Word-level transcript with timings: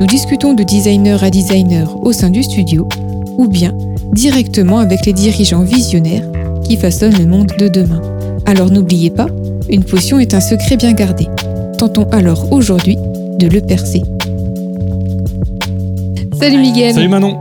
nous 0.00 0.06
discutons 0.06 0.54
de 0.54 0.62
designer 0.62 1.22
à 1.22 1.28
designer 1.28 2.02
au 2.02 2.12
sein 2.12 2.30
du 2.30 2.42
studio 2.42 2.88
ou 3.36 3.48
bien 3.48 3.76
directement 4.14 4.78
avec 4.78 5.04
les 5.04 5.12
dirigeants 5.12 5.62
visionnaires 5.62 6.26
qui 6.66 6.78
façonnent 6.78 7.18
le 7.18 7.26
monde 7.26 7.52
de 7.58 7.68
demain. 7.68 8.00
Alors 8.46 8.70
n'oubliez 8.70 9.10
pas, 9.10 9.26
une 9.68 9.84
potion 9.84 10.18
est 10.18 10.32
un 10.32 10.40
secret 10.40 10.78
bien 10.78 10.92
gardé. 10.92 11.26
Tentons 11.78 12.08
alors 12.12 12.50
aujourd'hui 12.50 12.96
de 13.38 13.46
le 13.46 13.60
percer. 13.60 14.02
Salut 16.40 16.58
Miguel 16.58 16.94
Salut 16.94 17.08
Manon 17.08 17.38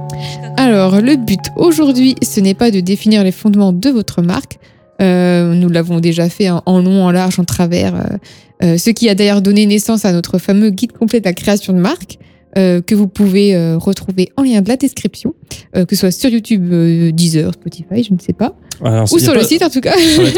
Alors 0.58 1.00
le 1.00 1.16
but 1.16 1.40
aujourd'hui, 1.56 2.16
ce 2.22 2.42
n'est 2.42 2.54
pas 2.54 2.72
de 2.72 2.82
définir 2.82 3.24
les 3.24 3.32
fondements 3.32 3.72
de 3.72 3.90
votre 3.90 4.22
marque. 4.22 4.60
Euh, 5.02 5.54
nous 5.54 5.70
l'avons 5.70 6.02
déjà 6.02 6.28
fait 6.28 6.50
en, 6.50 6.62
en 6.66 6.82
long, 6.82 7.06
en 7.06 7.12
large, 7.12 7.40
en 7.40 7.46
travers. 7.46 7.96
euh, 7.96 8.18
euh, 8.62 8.78
ce 8.78 8.90
qui 8.90 9.08
a 9.08 9.16
d'ailleurs 9.16 9.42
donné 9.42 9.66
naissance 9.66 10.04
à 10.04 10.12
notre 10.12 10.38
fameux 10.38 10.70
guide 10.70 10.92
complet 10.92 11.22
de 11.22 11.26
la 11.26 11.34
création 11.34 11.72
de 11.72 11.80
marque. 11.80 12.20
Euh, 12.58 12.82
que 12.82 12.96
vous 12.96 13.08
pouvez 13.08 13.56
euh, 13.56 13.78
retrouver 13.78 14.30
en 14.38 14.44
lien 14.44 14.62
de 14.62 14.70
la 14.70 14.76
description, 14.78 15.34
euh, 15.76 15.86
que 15.86 15.96
ce 15.96 16.02
soit 16.02 16.12
sur 16.12 16.30
YouTube, 16.30 16.70
Deezer, 17.14 17.54
Spotify, 17.54 18.04
je 18.04 18.14
ne 18.14 18.20
sais 18.20 18.34
pas, 18.34 18.56
Alors, 18.84 19.12
ou 19.14 19.20
sur 19.20 19.34
le 19.34 19.40
pas- 19.42 19.46
site 19.46 19.62
en 19.64 19.70
tout 19.70 19.82
cas. 19.82 19.94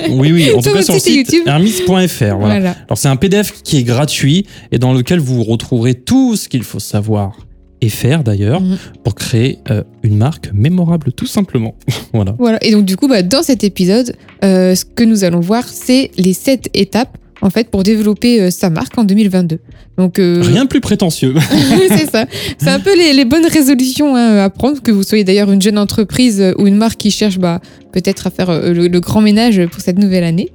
Oui, 0.09 0.31
oui, 0.31 0.51
en 0.55 0.61
tout 0.61 0.71
cas 0.73 0.81
sur 0.81 0.93
le 0.95 0.99
site 0.99 1.33
hermis.fr. 1.45 1.87
Voilà. 1.89 2.35
Voilà. 2.37 2.75
Alors 2.87 2.97
c'est 2.97 3.07
un 3.07 3.15
PDF 3.15 3.61
qui 3.63 3.77
est 3.77 3.83
gratuit 3.83 4.45
et 4.71 4.79
dans 4.79 4.93
lequel 4.93 5.19
vous 5.19 5.43
retrouverez 5.43 5.93
tout 5.93 6.35
ce 6.35 6.49
qu'il 6.49 6.63
faut 6.63 6.79
savoir 6.79 7.37
et 7.83 7.89
faire 7.89 8.23
d'ailleurs 8.23 8.61
Mhm. 8.61 8.77
pour 9.03 9.15
créer 9.15 9.57
euh, 9.71 9.81
une 10.03 10.15
marque 10.15 10.51
mémorable 10.53 11.13
tout 11.13 11.25
simplement. 11.25 11.75
voilà. 12.13 12.35
Voilà. 12.37 12.63
Et 12.63 12.71
donc, 12.71 12.85
du 12.85 12.95
coup, 12.95 13.07
bah, 13.07 13.23
dans 13.23 13.41
cet 13.41 13.63
épisode, 13.63 14.15
euh, 14.43 14.75
ce 14.75 14.85
que 14.85 15.03
nous 15.03 15.23
allons 15.23 15.39
voir, 15.39 15.67
c'est 15.67 16.11
les 16.17 16.33
sept 16.33 16.69
étapes, 16.75 17.17
en 17.41 17.49
fait, 17.49 17.69
pour 17.69 17.83
développer 17.83 18.41
euh, 18.41 18.49
sa 18.51 18.69
marque 18.69 18.97
en 18.97 19.03
2022. 19.03 19.59
Donc, 19.97 20.19
euh, 20.19 20.41
Rien 20.45 20.63
de 20.63 20.69
plus 20.69 20.81
prétentieux. 20.81 21.33
c'est 21.89 22.09
ça. 22.09 22.25
C'est 22.57 22.69
un 22.69 22.79
peu 22.79 22.95
les, 22.95 23.13
les 23.13 23.25
bonnes 23.25 23.45
résolutions 23.45 24.15
hein, 24.15 24.37
à 24.37 24.49
prendre, 24.49 24.81
que 24.81 24.91
vous 24.91 25.03
soyez 25.03 25.23
d'ailleurs 25.23 25.51
une 25.51 25.61
jeune 25.61 25.77
entreprise 25.77 26.39
euh, 26.41 26.53
ou 26.57 26.67
une 26.67 26.75
marque 26.77 26.97
qui 26.97 27.11
cherche 27.11 27.37
bah, 27.39 27.59
peut-être 27.91 28.27
à 28.27 28.29
faire 28.29 28.51
le, 28.51 28.87
le 28.87 28.99
grand 28.99 29.21
ménage 29.21 29.61
pour 29.67 29.81
cette 29.81 29.97
nouvelle 29.97 30.23
année. 30.23 30.49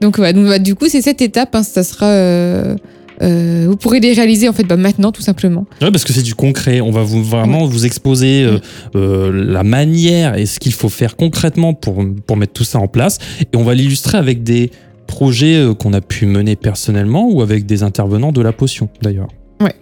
Donc, 0.00 0.16
voilà. 0.16 0.32
Donc, 0.32 0.46
bah, 0.46 0.58
du 0.58 0.74
coup, 0.74 0.86
c'est 0.88 1.02
cette 1.02 1.22
étape. 1.22 1.54
hein, 1.54 1.62
ça 1.62 1.82
sera. 1.82 2.06
euh, 2.06 2.76
euh, 3.20 3.66
vous 3.68 3.76
pourrez 3.76 4.00
les 4.00 4.14
réaliser 4.14 4.48
en 4.48 4.52
fait 4.52 4.64
bah, 4.64 4.76
maintenant, 4.76 5.12
tout 5.12 5.22
simplement. 5.22 5.64
Ouais, 5.80 5.92
parce 5.92 6.02
que 6.04 6.12
c'est 6.12 6.22
du 6.22 6.34
concret. 6.34 6.80
On 6.80 6.90
va 6.90 7.02
vous, 7.02 7.22
vraiment 7.22 7.66
vous 7.66 7.86
exposer 7.86 8.42
euh, 8.42 8.58
euh, 8.96 9.30
la 9.52 9.62
manière 9.62 10.36
et 10.36 10.46
ce 10.46 10.58
qu'il 10.58 10.72
faut 10.72 10.88
faire 10.88 11.14
concrètement 11.14 11.72
pour, 11.74 12.02
pour 12.26 12.36
mettre 12.36 12.52
tout 12.54 12.64
ça 12.64 12.78
en 12.80 12.88
place. 12.88 13.18
Et 13.52 13.56
on 13.56 13.62
va 13.62 13.74
l'illustrer 13.74 14.18
avec 14.18 14.42
des 14.42 14.70
projets 15.12 15.56
euh, 15.56 15.74
qu'on 15.74 15.92
a 15.92 16.00
pu 16.00 16.24
mener 16.24 16.56
personnellement 16.56 17.28
ou 17.30 17.42
avec 17.42 17.66
des 17.66 17.82
intervenants 17.82 18.32
de 18.32 18.40
la 18.40 18.52
potion 18.52 18.88
d'ailleurs. 19.02 19.28
Ouais. 19.60 19.74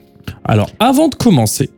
Alors, 0.45 0.71
avant 0.81 1.07
de 1.07 1.15
commencer, 1.15 1.71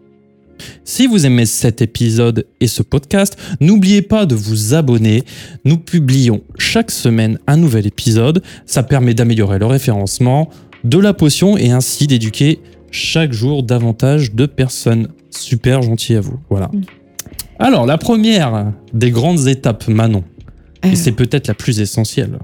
si 0.85 1.07
vous 1.07 1.27
aimez 1.27 1.45
cet 1.45 1.83
épisode 1.83 2.47
et 2.61 2.67
ce 2.67 2.83
podcast, 2.83 3.37
n'oubliez 3.61 4.01
pas 4.01 4.25
de 4.25 4.35
vous 4.35 4.73
abonner. 4.73 5.25
Nous 5.67 5.77
publions 5.77 6.41
chaque 6.57 6.91
semaine 6.91 7.39
un 7.47 7.59
nouvel 7.59 7.87
épisode. 7.87 8.43
Ça 8.65 8.83
permet 8.83 9.13
d'améliorer 9.13 9.59
le 9.59 9.67
référencement 9.67 10.49
de 10.85 10.99
la 10.99 11.13
potion 11.13 11.59
et 11.59 11.71
ainsi 11.73 12.07
d'éduquer 12.07 12.59
chaque 12.91 13.33
jour 13.35 13.63
davantage 13.65 14.33
de 14.33 14.47
personnes. 14.47 15.09
Super 15.31 15.83
gentil 15.83 16.15
à 16.15 16.21
vous. 16.23 16.39
Voilà. 16.49 16.69
Mm. 16.73 16.83
Alors, 17.59 17.85
la 17.85 17.99
première 17.99 18.73
des 18.95 19.11
grandes 19.11 19.47
étapes, 19.47 19.89
Manon, 19.89 20.25
Euh, 20.85 20.91
et 20.91 20.97
c'est 20.97 21.13
peut-être 21.13 21.47
la 21.47 21.55
plus 21.55 21.79
essentielle. 21.81 22.39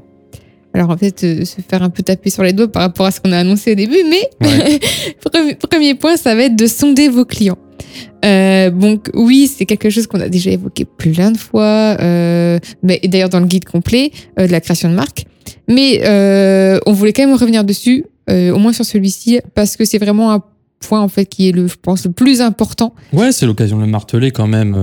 Alors 0.74 0.90
en 0.90 0.96
fait, 0.96 1.24
euh, 1.24 1.44
se 1.44 1.60
faire 1.68 1.82
un 1.82 1.90
peu 1.90 2.02
taper 2.02 2.30
sur 2.30 2.42
les 2.42 2.52
doigts 2.52 2.70
par 2.70 2.82
rapport 2.82 3.06
à 3.06 3.10
ce 3.10 3.20
qu'on 3.20 3.32
a 3.32 3.38
annoncé 3.38 3.72
au 3.72 3.74
début, 3.74 3.96
mais 4.08 4.28
Ouais. 4.46 4.78
premier, 5.24 5.54
premier 5.54 5.94
point, 5.94 6.16
ça 6.16 6.34
va 6.34 6.42
être 6.44 6.56
de 6.56 6.66
sonder 6.66 7.08
vos 7.08 7.24
clients. 7.24 7.58
Euh, 8.24 8.70
donc 8.70 9.10
oui, 9.14 9.46
c'est 9.52 9.64
quelque 9.64 9.90
chose 9.90 10.06
qu'on 10.06 10.20
a 10.20 10.28
déjà 10.28 10.50
évoqué 10.50 10.84
plein 10.84 11.30
de 11.30 11.38
fois, 11.38 11.96
euh, 12.00 12.58
mais 12.82 12.98
et 13.02 13.08
d'ailleurs 13.08 13.28
dans 13.28 13.40
le 13.40 13.46
guide 13.46 13.64
complet 13.64 14.10
euh, 14.38 14.46
de 14.46 14.52
la 14.52 14.60
création 14.60 14.90
de 14.90 14.94
marque. 14.94 15.24
Mais 15.68 16.00
on 16.86 16.92
voulait 16.92 17.12
quand 17.12 17.26
même 17.26 17.34
revenir 17.36 17.64
dessus, 17.64 18.04
au 18.28 18.58
moins 18.58 18.72
sur 18.72 18.84
celui-ci, 18.84 19.40
parce 19.54 19.76
que 19.76 19.84
c'est 19.84 19.98
vraiment 19.98 20.32
un 20.32 20.42
point 20.80 21.00
en 21.00 21.08
fait 21.08 21.24
qui 21.26 21.48
est 21.48 21.52
le, 21.52 21.66
je 21.66 21.76
pense, 21.80 22.04
le 22.04 22.12
plus 22.12 22.40
important. 22.42 22.94
Ouais, 23.12 23.32
c'est 23.32 23.46
l'occasion 23.46 23.78
de 23.78 23.82
le 23.84 23.88
marteler 23.90 24.30
quand 24.30 24.46
même. 24.46 24.76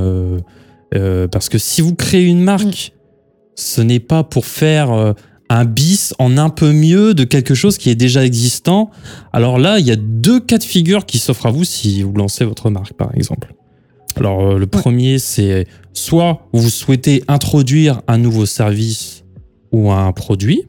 parce 1.31 1.49
que 1.49 1.57
si 1.57 1.81
vous 1.81 1.93
créez 1.93 2.23
une 2.25 2.41
marque, 2.41 2.93
ce 3.55 3.81
n'est 3.81 3.99
pas 3.99 4.23
pour 4.23 4.45
faire 4.45 5.13
un 5.49 5.65
bis 5.65 6.13
en 6.19 6.37
un 6.37 6.49
peu 6.49 6.71
mieux 6.71 7.13
de 7.13 7.23
quelque 7.23 7.53
chose 7.53 7.77
qui 7.77 7.89
est 7.89 7.95
déjà 7.95 8.25
existant. 8.25 8.89
Alors 9.33 9.59
là, 9.59 9.79
il 9.79 9.85
y 9.85 9.91
a 9.91 9.95
deux 9.95 10.39
cas 10.39 10.57
de 10.57 10.63
figure 10.63 11.05
qui 11.05 11.19
s'offrent 11.19 11.45
à 11.45 11.51
vous 11.51 11.63
si 11.63 12.01
vous 12.01 12.13
lancez 12.13 12.45
votre 12.45 12.69
marque, 12.69 12.93
par 12.93 13.13
exemple. 13.15 13.53
Alors, 14.15 14.47
euh, 14.47 14.57
le 14.57 14.67
premier, 14.67 15.19
c'est 15.19 15.67
soit 15.93 16.47
vous 16.53 16.69
souhaitez 16.69 17.23
introduire 17.27 18.01
un 18.07 18.17
nouveau 18.17 18.45
service 18.45 19.23
ou 19.71 19.91
un 19.91 20.11
produit, 20.13 20.63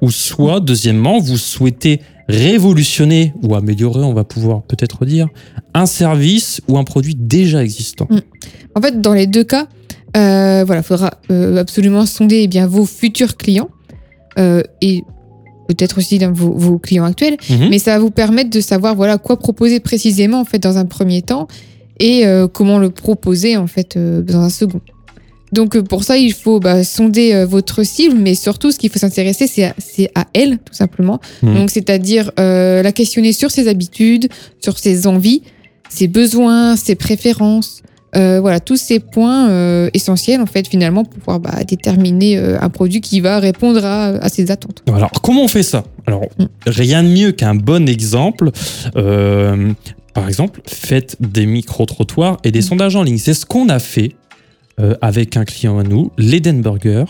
ou 0.00 0.10
soit, 0.10 0.60
deuxièmement, 0.60 1.18
vous 1.18 1.36
souhaitez 1.36 2.00
révolutionner 2.28 3.34
ou 3.42 3.54
améliorer, 3.54 4.02
on 4.02 4.14
va 4.14 4.24
pouvoir 4.24 4.62
peut-être 4.62 5.04
dire, 5.04 5.28
un 5.74 5.86
service 5.86 6.60
ou 6.66 6.78
un 6.78 6.84
produit 6.84 7.14
déjà 7.14 7.62
existant. 7.62 8.08
En 8.74 8.80
fait, 8.80 9.00
dans 9.00 9.12
les 9.12 9.26
deux 9.26 9.44
cas, 9.44 9.68
euh, 10.16 10.64
voilà, 10.64 10.82
faudra 10.82 11.12
euh, 11.30 11.56
absolument 11.58 12.06
sonder 12.06 12.36
eh 12.42 12.48
bien 12.48 12.66
vos 12.66 12.86
futurs 12.86 13.36
clients 13.36 13.68
euh, 14.38 14.62
et 14.80 15.02
peut-être 15.68 15.98
aussi 15.98 16.18
dans 16.18 16.32
vos, 16.32 16.52
vos 16.52 16.78
clients 16.78 17.04
actuels, 17.04 17.36
Mhm. 17.50 17.68
mais 17.70 17.78
ça 17.78 17.92
va 17.92 17.98
vous 17.98 18.10
permettre 18.10 18.50
de 18.50 18.60
savoir 18.60 18.94
voilà 18.94 19.18
quoi 19.18 19.36
proposer 19.38 19.80
précisément 19.80 20.40
en 20.40 20.44
fait 20.44 20.58
dans 20.60 20.78
un 20.78 20.84
premier 20.84 21.22
temps 21.22 21.48
et 21.98 22.26
euh, 22.26 22.46
comment 22.46 22.78
le 22.78 22.90
proposer 22.90 23.56
en 23.56 23.66
fait 23.66 23.96
euh, 23.96 24.22
dans 24.22 24.40
un 24.40 24.50
second. 24.50 24.80
Donc 25.52 25.78
pour 25.80 26.02
ça, 26.04 26.18
il 26.18 26.32
faut 26.32 26.60
bah, 26.60 26.84
sonder 26.84 27.32
euh, 27.32 27.46
votre 27.46 27.82
cible, 27.84 28.16
mais 28.18 28.34
surtout 28.34 28.70
ce 28.72 28.78
qu'il 28.78 28.90
faut 28.90 28.98
s'intéresser, 28.98 29.46
c'est 29.46 29.64
à, 29.64 30.20
à 30.20 30.26
elle 30.34 30.58
tout 30.58 30.74
simplement. 30.74 31.20
Mhm. 31.42 31.54
Donc 31.54 31.70
c'est-à-dire 31.70 32.30
la 32.36 32.92
questionner 32.92 33.32
sur 33.32 33.50
ses 33.50 33.66
habitudes, 33.68 34.28
sur 34.62 34.78
ses 34.78 35.06
envies, 35.06 35.42
ses 35.88 36.08
besoins, 36.08 36.76
ses 36.76 36.94
préférences. 36.94 37.82
Euh, 38.14 38.40
voilà, 38.40 38.60
tous 38.60 38.76
ces 38.76 39.00
points 39.00 39.50
euh, 39.50 39.90
essentiels, 39.92 40.40
en 40.40 40.46
fait, 40.46 40.68
finalement, 40.68 41.04
pour 41.04 41.18
pouvoir 41.18 41.40
bah, 41.40 41.64
déterminer 41.66 42.38
euh, 42.38 42.56
un 42.60 42.68
produit 42.70 43.00
qui 43.00 43.20
va 43.20 43.38
répondre 43.40 43.84
à, 43.84 44.06
à 44.06 44.28
ses 44.28 44.50
attentes. 44.50 44.82
Alors, 44.86 45.10
comment 45.22 45.42
on 45.44 45.48
fait 45.48 45.62
ça? 45.64 45.84
Alors, 46.06 46.22
Mm. 46.38 46.44
rien 46.66 47.02
de 47.02 47.08
mieux 47.08 47.32
qu'un 47.32 47.54
bon 47.54 47.88
exemple. 47.88 48.50
Par 50.14 50.28
exemple, 50.28 50.62
faites 50.66 51.16
des 51.20 51.44
micro-trottoirs 51.46 52.38
et 52.44 52.50
des 52.50 52.60
Mm. 52.60 52.62
sondages 52.62 52.96
en 52.96 53.02
ligne. 53.02 53.18
C'est 53.18 53.34
ce 53.34 53.44
qu'on 53.44 53.68
a 53.68 53.78
fait 53.78 54.14
avec 55.00 55.36
un 55.38 55.44
client 55.44 55.78
à 55.78 55.82
nous, 55.82 56.12
l'Edenburger. 56.18 57.04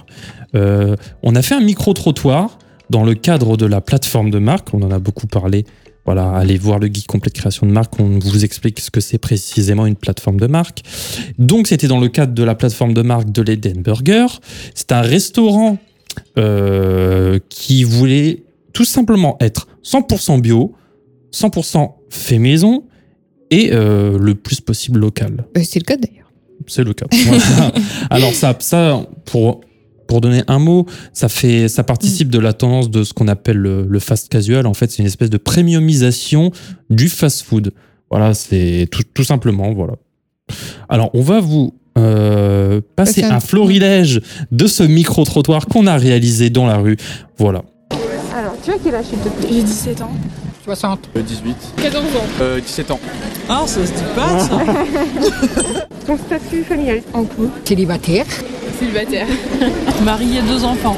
On 0.55 1.35
a 1.35 1.43
fait 1.43 1.55
un 1.55 1.61
micro-trottoir 1.61 2.59
dans 2.91 3.05
le 3.05 3.15
cadre 3.15 3.57
de 3.57 3.67
la 3.67 3.81
plateforme 3.81 4.31
de 4.31 4.39
marque. 4.39 4.73
On 4.73 4.83
en 4.83 4.91
a 4.91 4.99
beaucoup 4.99 5.27
parlé. 5.27 5.65
Voilà, 6.07 6.31
allez 6.31 6.57
voir 6.57 6.79
le 6.79 6.87
guide 6.87 7.07
complet 7.07 7.31
de 7.31 7.39
création 7.39 7.67
de 7.67 7.73
marque. 7.73 7.99
On 7.99 8.19
vous 8.21 8.45
explique 8.45 8.79
ce 8.79 8.91
que 8.93 9.01
c'est 9.01 9.19
précisément 9.19 9.87
une 9.87 9.97
plateforme 9.97 10.39
de 10.39 10.47
marque. 10.47 10.83
Donc, 11.39 11.67
c'était 11.67 11.89
dans 11.89 11.99
le 11.99 12.09
cadre 12.09 12.33
de 12.33 12.43
la 12.45 12.55
plateforme 12.55 12.95
de 12.95 13.03
marque 13.03 13.33
de 13.33 13.43
l'Edenburger. 13.43 14.27
C'est 14.75 14.93
un 14.93 15.01
restaurant 15.01 15.79
euh, 16.39 17.41
qui 17.49 17.83
voulait 17.83 18.45
tout 18.73 18.85
simplement 18.85 19.37
être 19.41 19.67
100% 19.85 20.41
bio, 20.41 20.75
100% 21.33 21.93
fait 22.11 22.39
maison 22.39 22.85
et 23.51 23.71
euh, 23.73 24.17
le 24.19 24.35
plus 24.35 24.61
possible 24.61 25.01
local. 25.01 25.45
Euh, 25.57 25.63
c'est 25.65 25.81
le 25.81 25.85
cas 25.85 25.97
d'ailleurs. 25.97 26.31
C'est 26.69 26.85
le 26.85 26.95
cas. 26.95 27.07
Voilà. 27.11 27.73
Alors 28.11 28.33
ça, 28.33 28.57
ça 28.61 29.07
pour 29.25 29.61
pour 30.07 30.21
donner 30.21 30.43
un 30.49 30.59
mot, 30.59 30.87
ça 31.13 31.29
fait, 31.29 31.69
ça 31.69 31.83
participe 31.85 32.29
de 32.31 32.39
la 32.39 32.53
tendance 32.53 32.91
de 32.91 33.03
ce 33.05 33.13
qu'on 33.13 33.29
appelle 33.29 33.57
le, 33.59 33.87
le 33.89 33.99
fast 33.99 34.29
casual. 34.29 34.67
En 34.67 34.75
fait, 34.75 34.91
c'est 34.91 34.99
une 35.01 35.07
espèce 35.07 35.31
de 35.31 35.39
premiumisation 35.39 36.51
du 36.91 37.09
fast 37.09 37.43
food. 37.43 37.73
Voilà, 38.11 38.35
c'est 38.35 38.89
tout, 38.91 39.03
tout 39.15 39.25
simplement 39.25 39.73
voilà. 39.73 39.95
Alors, 40.89 41.11
on 41.15 41.23
va 41.23 41.41
vous 41.41 41.75
euh, 41.99 42.81
passer 42.95 43.25
un- 43.25 43.41
florilège 43.41 44.21
de 44.53 44.67
ce 44.67 44.83
micro 44.83 45.25
trottoir 45.25 45.67
qu'on 45.67 45.87
a 45.87 45.97
réalisé 45.97 46.51
dans 46.51 46.67
la 46.67 46.77
rue. 46.77 46.97
Voilà. 47.39 47.63
Alors, 48.37 48.55
tu 48.63 48.71
as 48.71 48.75
quel 48.83 48.95
âge, 48.95 49.07
s'il 49.07 49.19
te 49.19 49.29
plaît? 49.29 49.49
J'ai 49.51 49.63
17 49.63 50.03
ans. 50.03 50.13
60. 50.65 51.09
18. 51.17 51.57
14 51.83 52.05
ans. 52.05 52.09
Euh, 52.43 52.61
17 52.61 52.91
ans. 52.91 53.01
Ah, 53.49 53.63
ça 53.67 53.87
se 53.87 53.93
dit 53.93 53.99
pas, 54.15 54.39
ça 54.41 54.59
Ton 56.07 56.17
statut 56.19 56.63
familial? 56.65 57.03
En 57.15 57.23
couple. 57.25 57.49
Célibataire. 57.65 58.27
Célibataire. 58.79 59.27
Marié, 60.05 60.41
deux 60.43 60.65
enfants. 60.65 60.97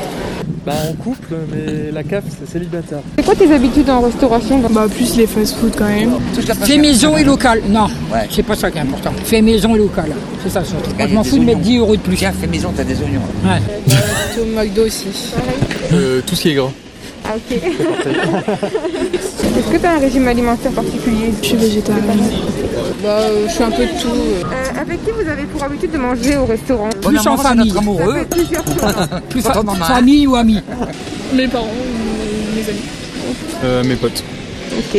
Bah 0.66 0.74
en 0.90 0.92
couple, 1.02 1.34
mais 1.50 1.90
la 1.92 2.02
CAF 2.02 2.24
c'est 2.28 2.50
célibataire. 2.50 2.98
C'est 3.16 3.24
quoi 3.24 3.34
tes 3.34 3.50
habitudes 3.54 3.88
en 3.88 4.00
restauration 4.00 4.58
Bah, 4.58 4.86
plus 4.94 5.16
les 5.16 5.26
fast-food 5.26 5.72
quand 5.78 5.86
même. 5.88 6.10
Fait 6.64 6.76
maison 6.76 7.16
et 7.16 7.24
local. 7.24 7.62
Non, 7.70 7.86
c'est 8.30 8.42
pas 8.42 8.54
ça 8.54 8.70
qui 8.70 8.76
est 8.76 8.82
important. 8.82 9.12
Fait 9.24 9.40
maison 9.40 9.74
et 9.76 9.78
local. 9.78 10.12
C'est 10.42 10.50
ça 10.50 10.62
surtout. 10.64 10.90
Moi, 10.98 11.06
je 11.08 11.14
m'en 11.14 11.24
fous 11.24 11.38
de 11.38 11.44
mettre 11.44 11.60
10 11.60 11.78
euros 11.78 11.96
de 11.96 12.02
plus. 12.02 12.16
Tiens, 12.16 12.32
fais 12.38 12.46
maison, 12.46 12.72
t'as 12.76 12.84
des 12.84 12.96
oignons. 13.00 13.22
Ouais. 13.44 13.62
Plutôt 14.34 14.46
McDo 14.54 14.84
aussi. 14.84 15.06
Euh, 15.94 16.20
tout 16.26 16.34
ce 16.34 16.42
qui 16.42 16.50
est 16.50 16.54
gras. 16.54 16.70
Ah 17.24 17.34
ok. 17.36 17.58
Est-ce 19.58 19.66
que 19.72 19.76
tu 19.76 19.86
as 19.86 19.92
un 19.92 19.98
régime 19.98 20.28
alimentaire 20.28 20.70
particulier? 20.72 21.32
Je 21.42 21.46
suis 21.48 21.56
végétarienne. 21.56 22.04
Bah, 23.02 23.08
euh, 23.08 23.46
je 23.48 23.52
fais 23.52 23.64
un 23.64 23.70
peu 23.70 23.82
de 23.82 24.00
tout. 24.00 24.08
euh. 24.08 24.42
Euh, 24.44 24.80
Avec 24.80 25.04
qui 25.04 25.10
vous 25.10 25.28
avez 25.28 25.42
pour 25.44 25.62
habitude 25.64 25.90
de 25.90 25.98
manger 25.98 26.36
au 26.36 26.44
restaurant? 26.46 26.88
Plus 27.02 27.26
en 27.26 27.36
famille. 27.36 27.72
Amoureux. 27.76 28.14
fait 28.14 28.24
plusieurs 28.36 28.64
fois. 28.64 28.92
Plus 29.28 29.42
fa- 29.42 29.62
famille 29.86 30.26
ou 30.26 30.36
amis? 30.36 30.60
Mes 31.34 31.48
parents, 31.48 31.66
ou 31.66 32.56
mes 32.56 32.68
amis. 32.68 32.80
Euh, 33.64 33.84
mes 33.84 33.96
potes. 33.96 34.22
Ok. 34.78 34.94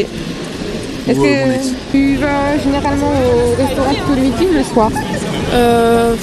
Est-ce 1.08 1.20
euh, 1.20 1.24
que 1.58 1.92
tu 1.92 2.16
vas 2.18 2.58
généralement 2.64 3.12
au 3.12 3.62
restaurant 3.64 3.94
plutôt 3.94 4.16
le 4.16 4.22
midi 4.22 4.48
ou 4.52 4.58
le 4.58 4.64
soir? 4.64 4.92
Euh, 5.54 6.14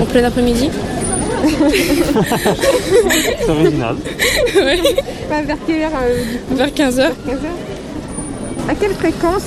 en 0.00 0.04
plein 0.06 0.24
après-midi. 0.24 0.70
C'est 3.40 3.48
original. 3.50 3.96
Vers 4.54 5.56
quelle 5.66 5.82
heure 5.82 5.90
euh, 6.02 6.24
du 6.32 6.38
coup 6.38 6.54
Vers 6.56 6.68
15h. 6.68 6.74
15 6.74 6.96
heures 7.04 7.12
À 8.68 8.74
quelle 8.74 8.94
fréquence 8.94 9.42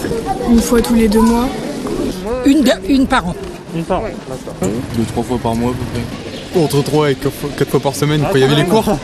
Une 0.49 0.59
fois 0.61 0.81
tous 0.81 0.95
les 0.95 1.07
deux 1.07 1.21
mois. 1.21 1.47
Une, 2.45 2.61
de- 2.63 2.71
une 2.89 3.07
par 3.07 3.27
an. 3.27 3.35
Une 3.75 3.83
fois. 3.83 3.99
Ouais. 4.01 4.13
D'accord. 4.29 4.55
Deux, 4.97 5.03
trois 5.11 5.23
fois 5.23 5.38
par 5.41 5.55
mois 5.55 5.71
à 5.71 5.73
peu 5.73 5.83
près. 5.94 6.01
Entre 6.63 6.81
3 6.83 7.11
et 7.11 7.15
4 7.15 7.31
fois, 7.33 7.49
quatre 7.57 7.69
fois 7.69 7.79
par 7.79 7.95
semaine, 7.95 8.21
quand 8.21 8.35
il 8.35 8.41
y 8.41 8.43
avait 8.43 8.55
les 8.55 8.65
cours. 8.65 8.88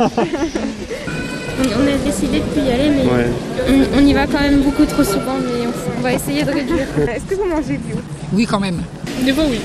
On 1.56 1.66
on 1.66 1.88
a 1.88 1.98
décidé 2.04 2.40
de 2.40 2.44
plus 2.46 2.62
y 2.64 2.72
aller, 2.72 2.90
mais 2.90 3.04
Ouais. 3.04 3.28
on, 3.70 4.00
on 4.00 4.06
y 4.08 4.12
va 4.14 4.26
quand 4.26 4.40
même 4.42 4.62
beaucoup 4.62 4.86
trop 4.86 5.04
souvent, 5.04 5.36
mais 5.40 5.68
on, 5.68 6.00
on 6.00 6.02
va 6.02 6.14
essayer 6.14 6.42
de 6.44 6.50
réduire. 6.50 6.88
Est-ce 7.08 7.26
que 7.26 7.36
vous 7.36 7.46
mangez 7.48 7.78
bio 7.78 7.96
Oui, 8.34 8.48
quand 8.48 8.60
même. 8.60 8.82
Des 9.24 9.32
fois, 9.32 9.44
oui. 9.48 9.60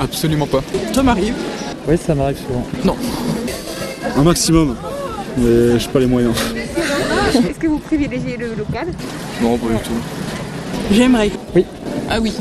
Absolument 0.00 0.46
pas. 0.46 0.62
Ça 0.94 1.02
m'arrive. 1.02 1.34
Oui, 1.88 1.96
ça 1.98 2.14
m'arrive 2.14 2.38
souvent. 2.38 2.66
Un 4.16 4.22
maximum, 4.22 4.76
mais 5.36 5.78
je 5.78 5.88
pas 5.88 5.98
les 6.00 6.06
moyens. 6.06 6.34
Est-ce 7.34 7.58
que 7.58 7.66
vous 7.66 7.78
privilégiez 7.78 8.36
le 8.36 8.54
local? 8.54 8.88
Non, 9.42 9.58
pas 9.58 9.66
du 9.68 9.74
tout. 9.74 9.92
J'aimerais. 10.92 11.30
Oui. 11.54 11.64
Ah 12.08 12.20
oui. 12.20 12.32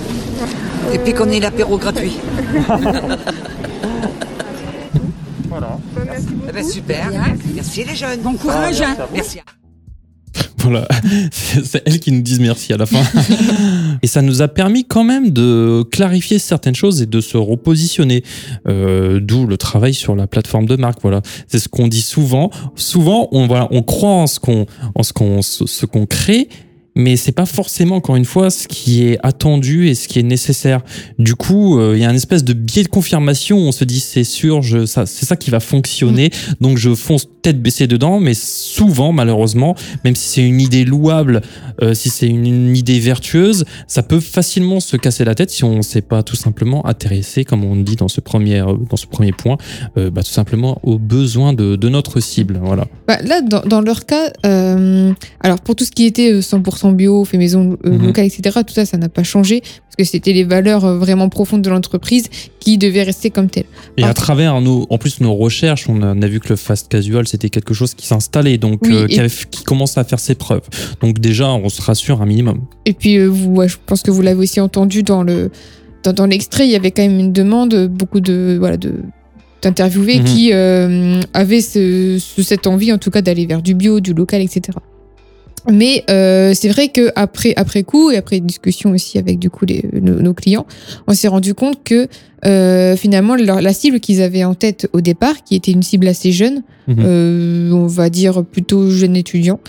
Et 0.94 0.98
puis 1.00 1.14
qu'on 1.14 1.30
ait 1.30 1.40
l'apéro 1.40 1.78
gratuit. 1.78 2.18
Voilà. 5.50 5.78
Merci 6.06 6.26
beaucoup. 6.30 6.48
Eh 6.50 6.52
ben, 6.52 6.64
super. 6.68 7.12
Merci 7.54 7.84
les 7.84 7.96
jeunes. 7.96 8.22
Bon 8.22 8.34
courage. 8.34 8.82
hein. 8.82 8.96
Merci. 9.14 9.40
Voilà, 10.58 10.88
c'est 11.32 11.64
c'est 11.64 11.84
elles 11.86 12.00
qui 12.00 12.12
nous 12.12 12.22
disent 12.22 12.40
merci 12.40 12.74
à 12.74 12.78
la 12.78 12.86
fin. 12.88 12.98
et 14.02 14.08
ça 14.08 14.22
nous 14.22 14.42
a 14.42 14.48
permis 14.48 14.86
quand 14.86 15.04
même 15.04 15.32
de 15.32 15.84
clarifier 15.92 16.40
certaines 16.40 16.76
choses 16.76 17.02
et 17.02 17.06
de 17.06 17.22
se 17.22 17.38
repositionner. 17.38 18.24
Euh, 18.68 19.20
D'où 19.22 19.46
le 19.46 19.58
travail 19.58 19.94
sur 19.94 20.16
la 20.16 20.28
plateforme 20.28 20.66
de 20.66 20.76
marque. 20.76 21.00
Voilà, 21.02 21.22
c'est 21.48 21.60
ce 21.60 21.70
qu'on 21.70 21.88
dit 21.88 22.02
souvent. 22.02 22.50
Souvent, 22.76 23.30
on 23.32 23.48
voilà, 23.48 23.68
on 23.72 23.84
croit 23.84 24.10
en 24.10 24.28
ce 24.28 24.40
qu'on 24.40 24.66
en 24.96 25.04
ce 25.04 25.14
qu'on 25.14 25.42
ce 25.42 25.66
ce 25.66 25.86
qu'on 25.86 26.06
crée. 26.06 26.50
Mais 26.96 27.16
c'est 27.16 27.32
pas 27.32 27.46
forcément, 27.46 27.96
encore 27.96 28.16
une 28.16 28.26
fois, 28.26 28.50
ce 28.50 28.68
qui 28.68 29.04
est 29.04 29.18
attendu 29.24 29.88
et 29.88 29.96
ce 29.96 30.08
qui 30.08 30.20
est 30.20 30.24
nécessaire. 30.24 30.82
Du 31.18 31.36
coup, 31.36 31.80
euh, 31.80 31.94
il 31.96 32.02
y 32.02 32.06
a 32.06 32.10
une 32.10 32.16
espèce 32.16 32.44
de 32.44 32.54
biais 32.54 32.84
de 32.84 32.88
confirmation. 32.88 33.58
où 33.58 33.62
On 33.62 33.72
se 33.72 33.84
dit, 33.84 34.00
c'est 34.00 34.24
sûr, 34.24 34.62
je, 34.62 34.86
ça, 34.86 35.06
c'est 35.06 35.26
ça 35.26 35.36
qui 35.36 35.50
va 35.50 35.60
fonctionner. 35.60 36.30
Donc, 36.62 36.78
je 36.78 36.94
fonce 36.94 37.28
tête 37.42 37.62
baissée 37.62 37.88
dedans. 37.88 38.20
Mais 38.20 38.34
souvent, 38.34 39.12
malheureusement, 39.12 39.76
même 40.04 40.16
si 40.16 40.28
c'est 40.28 40.48
une 40.48 40.62
idée 40.62 40.86
louable, 40.86 41.42
euh, 41.82 41.94
si 41.94 42.10
c'est 42.10 42.28
une, 42.28 42.46
une 42.46 42.78
idée 42.78 43.00
vertueuse, 43.00 43.66
ça 43.88 44.04
peut 44.04 44.20
facilement 44.20 44.80
se 44.80 44.98
casser 44.98 45.26
la 45.26 45.36
tête 45.36 45.50
si 45.50 45.64
on 45.64 45.78
ne 45.78 45.82
s'est 45.82 46.02
pas 46.02 46.24
tout 46.24 46.36
simplement 46.36 46.86
intéressé, 46.86 47.44
comme 47.44 47.64
on 47.64 47.76
dit 47.76 47.96
dans 47.96 48.08
ce 48.08 48.22
premier, 48.22 48.60
euh, 48.62 48.74
dans 48.90 48.98
ce 48.98 49.08
premier 49.08 49.32
point, 49.32 49.58
euh, 49.98 50.10
bah, 50.10 50.24
tout 50.24 50.32
simplement 50.32 50.80
aux 50.84 51.00
besoins 51.00 51.54
de, 51.54 51.76
de 51.76 51.90
notre 51.90 52.20
cible. 52.20 52.60
Voilà. 52.64 52.88
Bah, 53.08 53.18
là, 53.24 53.42
dans, 53.42 53.62
dans 53.62 53.82
leur 53.82 54.06
cas, 54.06 54.32
euh, 54.46 55.12
alors 55.42 55.60
pour 55.60 55.76
tout 55.76 55.86
ce 55.86 55.92
qui 55.92 56.06
était 56.06 56.32
euh, 56.34 56.42
100% 56.84 56.94
bio, 56.96 57.24
fait 57.26 57.38
maison 57.38 57.78
euh, 57.86 57.92
Mhm. 57.92 58.06
locale, 58.08 58.26
etc., 58.26 58.60
tout 58.66 58.74
ça, 58.74 58.86
ça 58.86 58.98
n'a 58.98 59.10
pas 59.10 59.24
changé 59.24 59.62
parce 59.62 59.96
que 59.98 60.04
c'était 60.04 60.34
les 60.34 60.44
valeurs 60.44 60.86
euh, 60.86 60.98
vraiment 60.98 61.30
profondes 61.30 61.62
de 61.62 61.70
l'entreprise 61.70 62.26
qui 62.60 62.78
devaient 62.78 63.04
rester 63.04 63.30
comme 63.30 63.50
telles. 63.50 63.66
Et 63.98 64.04
à 64.04 64.14
travers 64.14 64.60
nos, 64.62 64.88
en 64.90 64.98
plus 64.98 65.22
nos 65.22 65.34
recherches, 65.36 65.88
on 65.90 66.02
a, 66.02 66.14
on 66.16 66.22
a 66.22 66.28
vu 66.28 66.40
que 66.40 66.50
le 66.50 66.56
fast 66.56 66.90
casual 66.90 67.28
c'était 67.28 67.50
quelque 67.50 67.74
chose 67.74 67.94
qui 67.94 68.08
s'installait, 68.08 68.58
donc 68.58 68.80
Oui, 68.84 68.94
euh, 68.94 69.08
qui, 69.08 69.20
avait- 69.20 69.30
qui 69.52 69.64
commence 69.64 69.98
à 69.98 70.04
faire 70.04 70.20
ses 70.20 70.36
preuves. 70.36 70.64
Donc 71.02 71.20
déjà, 71.20 71.50
on 71.52 71.70
se 71.70 71.82
rassure 71.82 72.22
un 72.22 72.26
minimum. 72.26 72.62
Et 72.86 72.94
puis, 72.94 73.24
vous, 73.26 73.52
ouais, 73.56 73.68
je 73.68 73.78
pense 73.86 74.02
que 74.02 74.12
vous 74.12 74.22
l'avez 74.22 74.40
aussi 74.40 74.60
entendu 74.60 75.04
dans 75.04 75.24
le 75.24 75.52
dans, 76.04 76.12
dans 76.12 76.26
l'extrait, 76.26 76.66
il 76.68 76.72
y 76.72 76.76
avait 76.76 76.92
quand 76.92 77.04
même 77.04 77.18
une 77.20 77.32
demande, 77.32 77.88
beaucoup 77.88 78.20
de 78.20 78.58
voilà 78.60 78.76
de 78.78 78.94
d'interviewés 79.62 80.20
Mhm. 80.20 80.26
qui 80.26 80.50
euh, 80.52 81.22
avaient 81.34 81.62
ce, 81.62 82.18
ce- 82.20 82.42
cette 82.44 82.68
envie, 82.68 82.92
en 82.92 82.98
tout 82.98 83.10
cas, 83.12 83.22
d'aller 83.22 83.46
vers 83.46 83.62
du 83.62 83.74
bio, 83.76 84.02
du 84.02 84.14
local, 84.14 84.42
etc. 84.42 84.78
Mais 85.72 86.04
euh, 86.10 86.54
c'est 86.54 86.68
vrai 86.70 86.90
que 86.90 87.10
après 87.16 87.54
après 87.56 87.84
coup 87.84 88.12
et 88.12 88.18
après 88.18 88.40
discussion 88.42 88.92
aussi 88.92 89.18
avec 89.18 89.40
du 89.40 89.50
coup 89.50 89.66
les, 89.66 89.86
nos, 89.94 90.20
nos 90.22 90.34
clients, 90.34 90.66
on 91.08 91.14
s'est 91.14 91.30
rendu 91.30 91.54
compte 91.54 91.84
que 91.84 92.08
euh, 92.46 92.96
finalement 92.98 93.36
leur- 93.36 93.62
la 93.62 93.74
cible 93.74 94.00
qu'ils 94.02 94.22
avaient 94.22 94.44
en 94.44 94.56
tête 94.56 94.90
au 94.94 95.00
départ, 95.02 95.44
qui 95.46 95.56
était 95.56 95.72
une 95.72 95.84
cible 95.84 96.08
assez 96.08 96.32
jeune, 96.32 96.64
Mhm. 96.88 96.96
euh, 97.00 97.72
on 97.72 97.88
va 97.88 98.10
dire 98.10 98.44
plutôt 98.44 98.90
jeune 98.90 99.16
étudiant, 99.16 99.60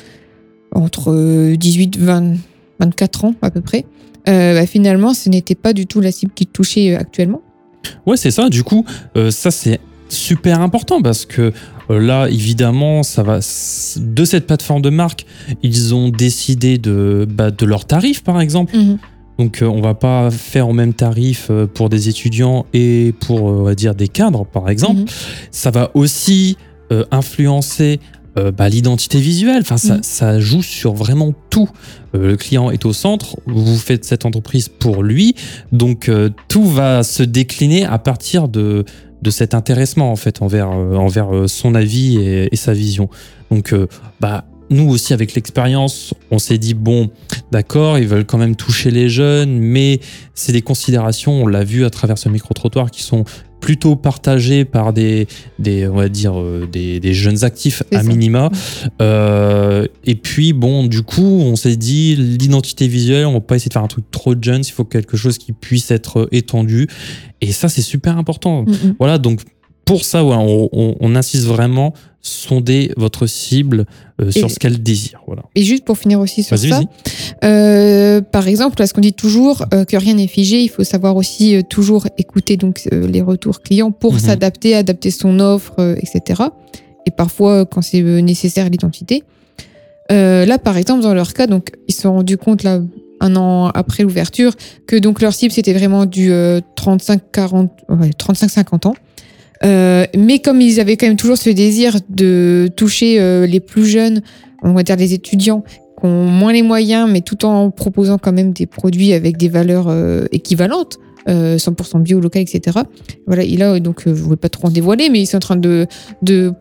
entre 0.72 1.12
euh, 1.12 1.56
18 1.56 1.96
20 1.98 2.34
24 2.80 3.24
ans 3.26 3.34
à 3.40 3.50
peu 3.52 3.60
près, 3.60 3.84
bah, 4.26 4.66
finalement 4.66 5.14
ce 5.14 5.28
n'était 5.28 5.54
pas 5.54 5.72
du 5.72 5.86
tout 5.86 6.00
la 6.00 6.10
cible 6.10 6.32
qui 6.34 6.46
touchait 6.46 6.96
actuellement. 6.96 7.40
Ouais, 8.06 8.16
c'est 8.16 8.32
ça. 8.32 8.48
Du 8.48 8.64
coup, 8.64 8.84
ça 9.30 9.50
c'est 9.52 9.78
super 10.14 10.60
important 10.60 11.02
parce 11.02 11.26
que 11.26 11.52
euh, 11.90 12.00
là, 12.00 12.28
évidemment, 12.28 13.02
ça 13.02 13.22
va 13.22 13.40
de 13.40 14.24
cette 14.24 14.46
plateforme 14.46 14.80
de 14.82 14.90
marque, 14.90 15.26
ils 15.62 15.94
ont 15.94 16.08
décidé 16.08 16.78
de 16.78 17.26
bah, 17.30 17.50
de 17.50 17.66
leurs 17.66 17.84
tarifs, 17.84 18.22
par 18.24 18.40
exemple. 18.40 18.74
Donc, 19.38 19.62
euh, 19.62 19.66
on 19.66 19.80
va 19.80 19.94
pas 19.94 20.30
faire 20.30 20.68
au 20.68 20.72
même 20.72 20.94
tarif 20.94 21.48
euh, 21.50 21.66
pour 21.66 21.88
des 21.88 22.08
étudiants 22.08 22.66
et 22.72 23.12
pour, 23.20 23.42
on 23.42 23.64
va 23.64 23.74
dire, 23.74 23.94
des 23.94 24.08
cadres, 24.08 24.46
par 24.46 24.70
exemple. 24.70 25.00
Mhm. 25.00 25.06
Ça 25.50 25.70
va 25.72 25.90
aussi 25.94 26.56
euh, 26.92 27.04
influencer 27.10 27.98
euh, 28.36 28.50
bah, 28.52 28.68
l'identité 28.68 29.20
visuelle. 29.20 29.60
Enfin, 29.62 29.76
ça, 29.76 29.94
Mhm. 29.96 30.02
ça 30.02 30.40
joue 30.40 30.62
sur 30.62 30.92
vraiment 30.92 31.32
tout. 31.50 31.68
Euh, 32.14 32.28
le 32.28 32.36
client 32.36 32.70
est 32.70 32.84
au 32.84 32.92
centre. 32.92 33.36
Vous 33.46 33.76
faites 33.76 34.04
cette 34.04 34.24
entreprise 34.24 34.68
pour 34.68 35.02
lui. 35.02 35.34
Donc, 35.72 36.08
euh, 36.08 36.30
tout 36.48 36.64
va 36.64 37.02
se 37.02 37.22
décliner 37.22 37.84
à 37.84 37.98
partir 37.98 38.48
de, 38.48 38.84
de 39.24 39.30
cet 39.30 39.54
intéressement, 39.54 40.12
en 40.12 40.16
fait, 40.16 40.42
envers, 40.42 40.70
euh, 40.70 40.94
envers 40.94 41.34
euh, 41.34 41.48
son 41.48 41.74
avis 41.74 42.18
et, 42.18 42.48
et 42.52 42.56
sa 42.56 42.74
vision. 42.74 43.08
Donc, 43.50 43.72
euh, 43.72 43.88
bah, 44.20 44.44
nous 44.70 44.88
aussi, 44.90 45.14
avec 45.14 45.34
l'expérience, 45.34 46.14
on 46.30 46.38
s'est 46.38 46.58
dit, 46.58 46.74
bon, 46.74 47.10
d'accord, 47.50 47.98
ils 47.98 48.06
veulent 48.06 48.26
quand 48.26 48.38
même 48.38 48.54
toucher 48.54 48.90
les 48.90 49.08
jeunes, 49.08 49.58
mais 49.58 50.00
c'est 50.34 50.52
des 50.52 50.62
considérations, 50.62 51.32
on 51.42 51.46
l'a 51.46 51.64
vu 51.64 51.84
à 51.84 51.90
travers 51.90 52.18
ce 52.18 52.28
micro-trottoir, 52.28 52.90
qui 52.90 53.02
sont 53.02 53.24
plutôt 53.64 53.96
partagées 53.96 54.66
par 54.66 54.92
des, 54.92 55.26
des 55.58 55.88
on 55.88 55.94
va 55.94 56.10
dire, 56.10 56.38
euh, 56.38 56.68
des, 56.70 57.00
des 57.00 57.14
jeunes 57.14 57.44
actifs 57.44 57.82
à 57.94 58.02
minima. 58.02 58.50
Euh, 59.00 59.86
et 60.04 60.16
puis, 60.16 60.52
bon, 60.52 60.84
du 60.84 61.00
coup, 61.00 61.22
on 61.22 61.56
s'est 61.56 61.76
dit, 61.76 62.14
l'identité 62.14 62.88
visuelle, 62.88 63.24
on 63.24 63.32
va 63.32 63.40
pas 63.40 63.56
essayer 63.56 63.70
de 63.70 63.72
faire 63.72 63.82
un 63.82 63.88
truc 63.88 64.04
trop 64.10 64.34
jeune, 64.38 64.60
il 64.66 64.70
faut 64.70 64.84
quelque 64.84 65.16
chose 65.16 65.38
qui 65.38 65.52
puisse 65.52 65.90
être 65.90 66.28
étendu. 66.30 66.88
Et 67.40 67.52
ça, 67.52 67.70
c'est 67.70 67.80
super 67.80 68.18
important. 68.18 68.64
Mhm. 68.64 68.96
Voilà, 68.98 69.16
donc 69.16 69.40
pour 69.84 70.04
ça, 70.04 70.24
on, 70.24 70.68
on- 70.72 70.96
on 71.00 71.16
insiste 71.16 71.44
vraiment, 71.44 71.92
sonder 72.22 72.90
votre 72.96 73.26
cible 73.26 73.84
euh, 74.20 74.30
sur 74.30 74.50
ce 74.50 74.58
qu'elle 74.58 74.82
désire. 74.82 75.20
Voilà. 75.26 75.42
Et 75.54 75.62
juste 75.62 75.84
pour 75.84 75.98
finir 75.98 76.20
aussi 76.20 76.42
sur 76.42 76.56
ça, 76.58 76.80
euh, 77.44 78.20
par 78.22 78.48
exemple, 78.48 78.76
parce 78.76 78.92
qu'on 78.94 79.02
dit 79.02 79.12
toujours 79.12 79.64
euh, 79.74 79.84
que 79.84 79.96
rien 79.96 80.14
n'est 80.14 80.26
figé, 80.26 80.60
il 80.62 80.68
faut 80.70 80.84
savoir 80.84 81.16
aussi 81.16 81.54
euh, 81.54 81.60
toujours 81.68 82.06
écouter 82.16 82.56
donc 82.56 82.88
les 82.92 83.20
retours 83.20 83.60
clients 83.60 83.90
pour 83.92 84.14
Mhm. 84.14 84.18
s'adapter, 84.20 84.74
adapter 84.74 85.10
son 85.10 85.38
offre, 85.38 85.96
etc. 86.00 86.44
Et 87.06 87.10
parfois, 87.10 87.66
quand 87.66 87.82
c'est 87.82 88.00
nécessaire, 88.00 88.70
l'identité. 88.70 89.22
Là, 90.10 90.58
par 90.58 90.76
exemple, 90.78 91.02
dans 91.02 91.12
leur 91.14 91.34
cas, 91.34 91.46
donc 91.46 91.72
ils 91.88 91.94
se 91.94 92.02
sont 92.02 92.12
rendus 92.14 92.38
compte 92.38 92.62
là 92.62 92.80
un 93.20 93.36
an 93.36 93.68
après 93.74 94.02
l'ouverture 94.02 94.52
que 94.86 94.96
donc 94.96 95.20
leur 95.22 95.32
cible 95.32 95.52
c'était 95.52 95.72
vraiment 95.72 96.04
du 96.04 96.30
35-40, 96.76 97.68
ouais, 97.88 98.10
35-50 98.18 98.86
ans. 98.88 98.94
Euh, 99.64 100.04
mais 100.16 100.38
comme 100.40 100.60
ils 100.60 100.80
avaient 100.80 100.96
quand 100.96 101.06
même 101.06 101.16
toujours 101.16 101.38
ce 101.38 101.50
désir 101.50 101.96
de 102.08 102.68
toucher 102.76 103.20
euh, 103.20 103.46
les 103.46 103.60
plus 103.60 103.86
jeunes, 103.86 104.22
on 104.62 104.72
va 104.72 104.82
dire 104.82 104.96
les 104.96 105.14
étudiants, 105.14 105.62
qui 106.00 106.06
ont 106.06 106.26
moins 106.26 106.52
les 106.52 106.62
moyens, 106.62 107.08
mais 107.10 107.20
tout 107.22 107.44
en 107.44 107.70
proposant 107.70 108.18
quand 108.18 108.32
même 108.32 108.52
des 108.52 108.66
produits 108.66 109.12
avec 109.12 109.36
des 109.36 109.48
valeurs 109.48 109.86
euh, 109.88 110.26
équivalentes. 110.32 110.98
euh, 111.26 111.56
100% 111.56 112.02
bio, 112.02 112.20
local, 112.20 112.42
etc. 112.42 112.80
Voilà, 113.26 113.44
il 113.44 113.62
a 113.62 113.80
donc, 113.80 114.02
je 114.04 114.10
ne 114.10 114.14
vais 114.14 114.36
pas 114.36 114.50
trop 114.50 114.68
en 114.68 114.70
dévoiler, 114.70 115.08
mais 115.08 115.20
ils 115.22 115.26
sont 115.26 115.38
en 115.38 115.40
train 115.40 115.56
de, 115.56 115.86
de 116.20 116.52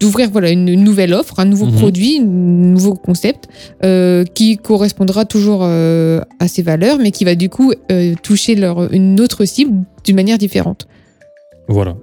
d'ouvrir 0.00 0.30
voilà 0.30 0.50
une, 0.50 0.74
nouvelle 0.82 1.12
offre, 1.14 1.38
un 1.38 1.44
nouveau 1.44 1.66
Mhm. 1.66 1.72
produit, 1.74 2.18
un 2.18 2.24
nouveau 2.24 2.94
concept 2.94 3.48
euh, 3.84 4.24
qui 4.24 4.56
correspondra 4.56 5.26
toujours 5.26 5.60
euh, 5.62 6.20
à 6.40 6.48
ces 6.48 6.62
valeurs, 6.62 6.98
mais 6.98 7.10
qui 7.10 7.24
va 7.26 7.34
du 7.34 7.48
coup 7.50 7.72
euh, 7.90 8.14
toucher 8.22 8.54
leur, 8.54 8.92
une 8.92 9.20
autre 9.20 9.44
cible 9.44 9.84
d'une 10.04 10.16
manière 10.16 10.38
différente. 10.38 10.86
Voilà. 11.72 11.96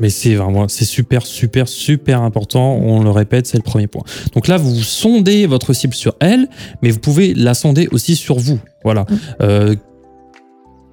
Mais 0.00 0.10
c'est 0.10 0.34
vraiment, 0.34 0.66
c'est 0.68 0.84
super, 0.84 1.24
super, 1.26 1.68
super 1.68 2.22
important. 2.22 2.74
On 2.76 3.02
le 3.02 3.10
répète, 3.10 3.46
c'est 3.46 3.56
le 3.58 3.62
premier 3.62 3.86
point. 3.86 4.02
Donc 4.34 4.48
là, 4.48 4.56
vous 4.56 4.82
sondez 4.82 5.46
votre 5.46 5.72
cible 5.74 5.94
sur 5.94 6.14
elle, 6.20 6.48
mais 6.82 6.90
vous 6.90 6.98
pouvez 6.98 7.34
la 7.34 7.54
sonder 7.54 7.86
aussi 7.92 8.16
sur 8.16 8.38
vous. 8.38 8.58
Voilà. 8.84 9.06
Euh, 9.40 9.76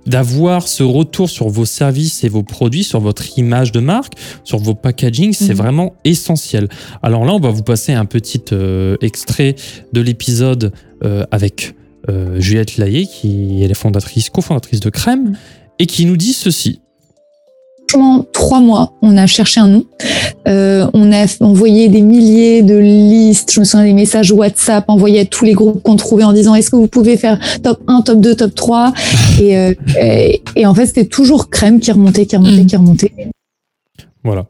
D'avoir 0.06 0.68
ce 0.68 0.82
retour 0.82 1.30
sur 1.30 1.50
vos 1.50 1.66
services 1.66 2.24
et 2.24 2.30
vos 2.30 2.42
produits, 2.42 2.84
sur 2.84 3.00
votre 3.00 3.38
image 3.38 3.72
de 3.72 3.80
marque, 3.80 4.14
sur 4.44 4.58
vos 4.58 4.74
packaging, 4.74 5.34
c'est 5.34 5.50
Mhm. 5.50 5.56
vraiment 5.58 5.94
essentiel. 6.04 6.68
Alors 7.04 7.26
là, 7.26 7.34
on 7.36 7.40
va 7.40 7.50
vous 7.50 7.62
passer 7.64 7.92
un 7.94 8.06
petit 8.06 8.42
euh, 8.52 8.96
extrait 9.02 9.56
de 9.94 10.02
l'épisode 10.02 10.72
euh, 11.04 11.26
avec 11.32 11.76
euh, 12.10 12.40
Juliette 12.40 12.78
Laillé, 12.78 13.06
qui 13.06 13.62
est 13.64 13.68
la 13.68 13.76
fondatrice, 13.76 14.30
cofondatrice 14.32 14.80
de 14.80 14.90
Crème, 14.90 15.38
et 15.78 15.86
qui 15.86 16.06
nous 16.06 16.18
dit 16.18 16.34
ceci. 16.34 16.80
Franchement, 17.90 18.24
trois 18.34 18.60
mois, 18.60 18.94
on 19.02 19.18
a 19.18 19.26
cherché 19.26 19.60
un 19.60 19.68
nom. 19.68 19.84
Euh, 20.48 20.88
on 20.94 21.12
a 21.12 21.26
envoyé 21.40 21.90
des 21.90 22.02
milliers 22.02 22.62
de 22.62 22.78
listes. 22.78 23.52
Je 23.52 23.62
me 23.62 23.66
souviens 23.66 23.88
des 23.88 23.94
messages 23.94 24.32
WhatsApp 24.32 24.86
envoyés 24.90 25.22
à 25.22 25.26
tous 25.26 25.44
les 25.44 25.54
groupes 25.54 25.82
qu'on 25.82 25.96
trouvait 25.96 26.24
en 26.24 26.32
disant 26.32 26.54
est-ce 26.54 26.70
que 26.70 26.76
vous 26.76 26.88
pouvez 26.88 27.18
faire 27.18 27.40
top 27.64 27.82
1, 27.88 28.02
top 28.04 28.22
2, 28.22 28.36
top 28.36 28.54
3 28.54 28.94
et, 29.42 29.58
euh, 29.58 29.74
et, 30.00 30.44
et 30.56 30.68
en 30.68 30.76
fait, 30.76 30.86
c'était 30.86 31.06
toujours 31.06 31.50
crème 31.50 31.80
qui 31.80 31.92
remontait, 31.92 32.28
qui 32.28 32.36
remontait, 32.36 32.66
qui 32.66 32.76
remontait. 32.76 33.14
Voilà. 34.24 34.46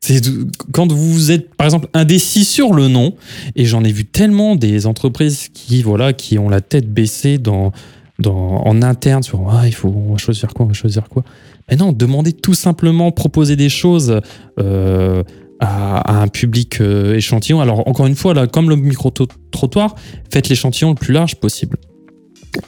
C'est 0.00 0.22
quand 0.72 0.90
vous 0.90 1.30
êtes 1.30 1.54
par 1.56 1.66
exemple 1.66 1.88
indécis 1.92 2.46
sur 2.46 2.72
le 2.72 2.88
nom 2.88 3.12
et 3.54 3.66
j'en 3.66 3.84
ai 3.84 3.92
vu 3.92 4.06
tellement 4.06 4.56
des 4.56 4.86
entreprises 4.86 5.48
qui 5.52 5.82
voilà 5.82 6.14
qui 6.14 6.38
ont 6.38 6.48
la 6.48 6.62
tête 6.62 6.90
baissée 6.90 7.36
dans 7.36 7.72
dans 8.18 8.62
en 8.64 8.80
interne 8.80 9.22
sur 9.22 9.50
ah 9.50 9.66
il 9.66 9.74
faut 9.74 9.88
on 9.88 10.12
va 10.12 10.18
choisir 10.18 10.54
quoi 10.54 10.64
on 10.66 10.68
va 10.68 10.74
choisir 10.74 11.08
quoi 11.08 11.24
mais 11.68 11.76
non 11.76 11.92
demandez 11.92 12.32
tout 12.32 12.54
simplement 12.54 13.10
proposer 13.12 13.56
des 13.56 13.68
choses 13.68 14.20
euh, 14.58 15.22
à, 15.60 16.22
un 16.22 16.28
public 16.28 16.80
euh, 16.80 17.14
échantillon. 17.14 17.60
Alors 17.60 17.86
encore 17.88 18.06
une 18.06 18.16
fois 18.16 18.34
là 18.34 18.46
comme 18.46 18.68
le 18.68 18.76
micro 18.76 19.12
trottoir 19.50 19.94
faites 20.32 20.48
l'échantillon 20.48 20.90
le 20.90 20.94
plus 20.94 21.12
large 21.12 21.36
possible. 21.36 21.76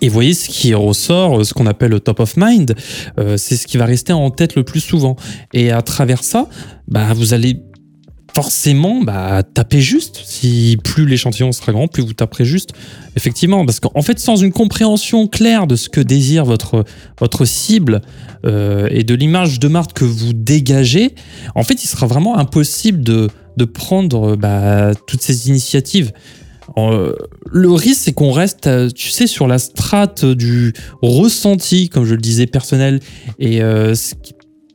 Et 0.00 0.08
voyez 0.08 0.34
ce 0.34 0.48
qui 0.48 0.74
ressort, 0.74 1.44
ce 1.44 1.54
qu'on 1.54 1.66
appelle 1.66 1.90
le 1.90 2.00
top 2.00 2.20
of 2.20 2.36
mind, 2.36 2.74
euh, 3.18 3.36
c'est 3.36 3.56
ce 3.56 3.66
qui 3.66 3.76
va 3.76 3.86
rester 3.86 4.12
en 4.12 4.30
tête 4.30 4.54
le 4.54 4.62
plus 4.62 4.80
souvent. 4.80 5.16
Et 5.52 5.72
à 5.72 5.82
travers 5.82 6.22
ça, 6.22 6.48
bah, 6.86 7.12
vous 7.14 7.34
allez 7.34 7.60
forcément 8.34 9.02
bah, 9.02 9.42
taper 9.42 9.80
juste. 9.80 10.20
Si 10.24 10.76
plus 10.82 11.06
l'échantillon 11.06 11.52
sera 11.52 11.72
grand, 11.72 11.88
plus 11.88 12.02
vous 12.02 12.12
taperez 12.12 12.44
juste. 12.44 12.70
Effectivement, 13.16 13.64
parce 13.64 13.80
qu'en 13.80 14.02
fait, 14.02 14.18
sans 14.18 14.36
une 14.36 14.52
compréhension 14.52 15.26
claire 15.26 15.66
de 15.66 15.76
ce 15.76 15.88
que 15.88 16.00
désire 16.00 16.44
votre, 16.44 16.84
votre 17.18 17.44
cible 17.44 18.02
euh, 18.44 18.88
et 18.90 19.04
de 19.04 19.14
l'image 19.14 19.58
de 19.58 19.68
marque 19.68 19.94
que 19.94 20.04
vous 20.04 20.32
dégagez, 20.32 21.14
en 21.54 21.62
fait, 21.62 21.82
il 21.84 21.86
sera 21.86 22.06
vraiment 22.06 22.38
impossible 22.38 23.02
de, 23.02 23.28
de 23.56 23.64
prendre 23.64 24.36
bah, 24.36 24.92
toutes 25.06 25.22
ces 25.22 25.48
initiatives. 25.48 26.12
Le 26.76 27.70
risque, 27.70 28.02
c'est 28.04 28.12
qu'on 28.12 28.32
reste, 28.32 28.66
euh, 28.66 28.90
tu 28.90 29.10
sais, 29.10 29.26
sur 29.26 29.46
la 29.46 29.58
strate 29.58 30.24
du 30.24 30.72
ressenti, 31.02 31.88
comme 31.88 32.04
je 32.04 32.14
le 32.14 32.20
disais, 32.20 32.46
personnel. 32.46 33.00
Et 33.38 33.60
euh, 33.60 33.94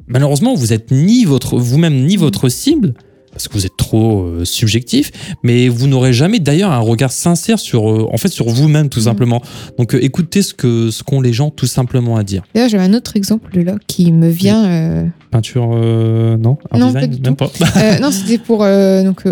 malheureusement, 0.08 0.56
vous 0.56 0.74
êtes 0.74 0.92
ni 0.92 1.26
votre 1.26 1.58
vous-même 1.58 2.06
ni 2.06 2.18
votre 2.18 2.50
cible 2.50 2.94
parce 3.36 3.50
que 3.50 3.54
vous 3.54 3.66
êtes 3.66 3.76
trop 3.76 4.22
euh, 4.22 4.46
subjectif, 4.46 5.12
mais 5.44 5.68
vous 5.68 5.88
n'aurez 5.88 6.14
jamais 6.14 6.40
d'ailleurs 6.40 6.72
un 6.72 6.80
regard 6.80 7.12
sincère 7.12 7.60
sur, 7.60 7.92
euh, 7.92 8.08
en 8.10 8.16
fait, 8.18 8.30
sur 8.30 8.48
vous-même 8.48 8.88
tout 8.88 9.02
simplement. 9.02 9.42
Donc 9.78 9.94
euh, 9.94 10.02
écoutez 10.02 10.42
ce 10.42 10.54
que 10.54 10.90
ce 10.90 11.04
qu'ont 11.04 11.20
les 11.20 11.34
gens 11.34 11.50
tout 11.50 11.66
simplement 11.66 12.16
à 12.16 12.24
dire. 12.24 12.44
D'ailleurs, 12.54 12.70
j'avais 12.70 12.86
un 12.86 12.94
autre 12.94 13.18
exemple 13.18 13.62
là 13.62 13.76
qui 13.88 14.14
me 14.14 14.30
vient. 14.30 15.12
Peinture, 15.32 15.68
non, 15.68 16.58
art 16.72 16.80
Non, 16.80 16.88
design, 16.88 16.94
pas 16.94 17.08
du 17.08 17.22
même 17.22 17.36
pas. 17.36 17.52
Non, 18.00 18.10
c'était 18.12 18.38
pour 18.38 18.60
donc, 18.60 19.24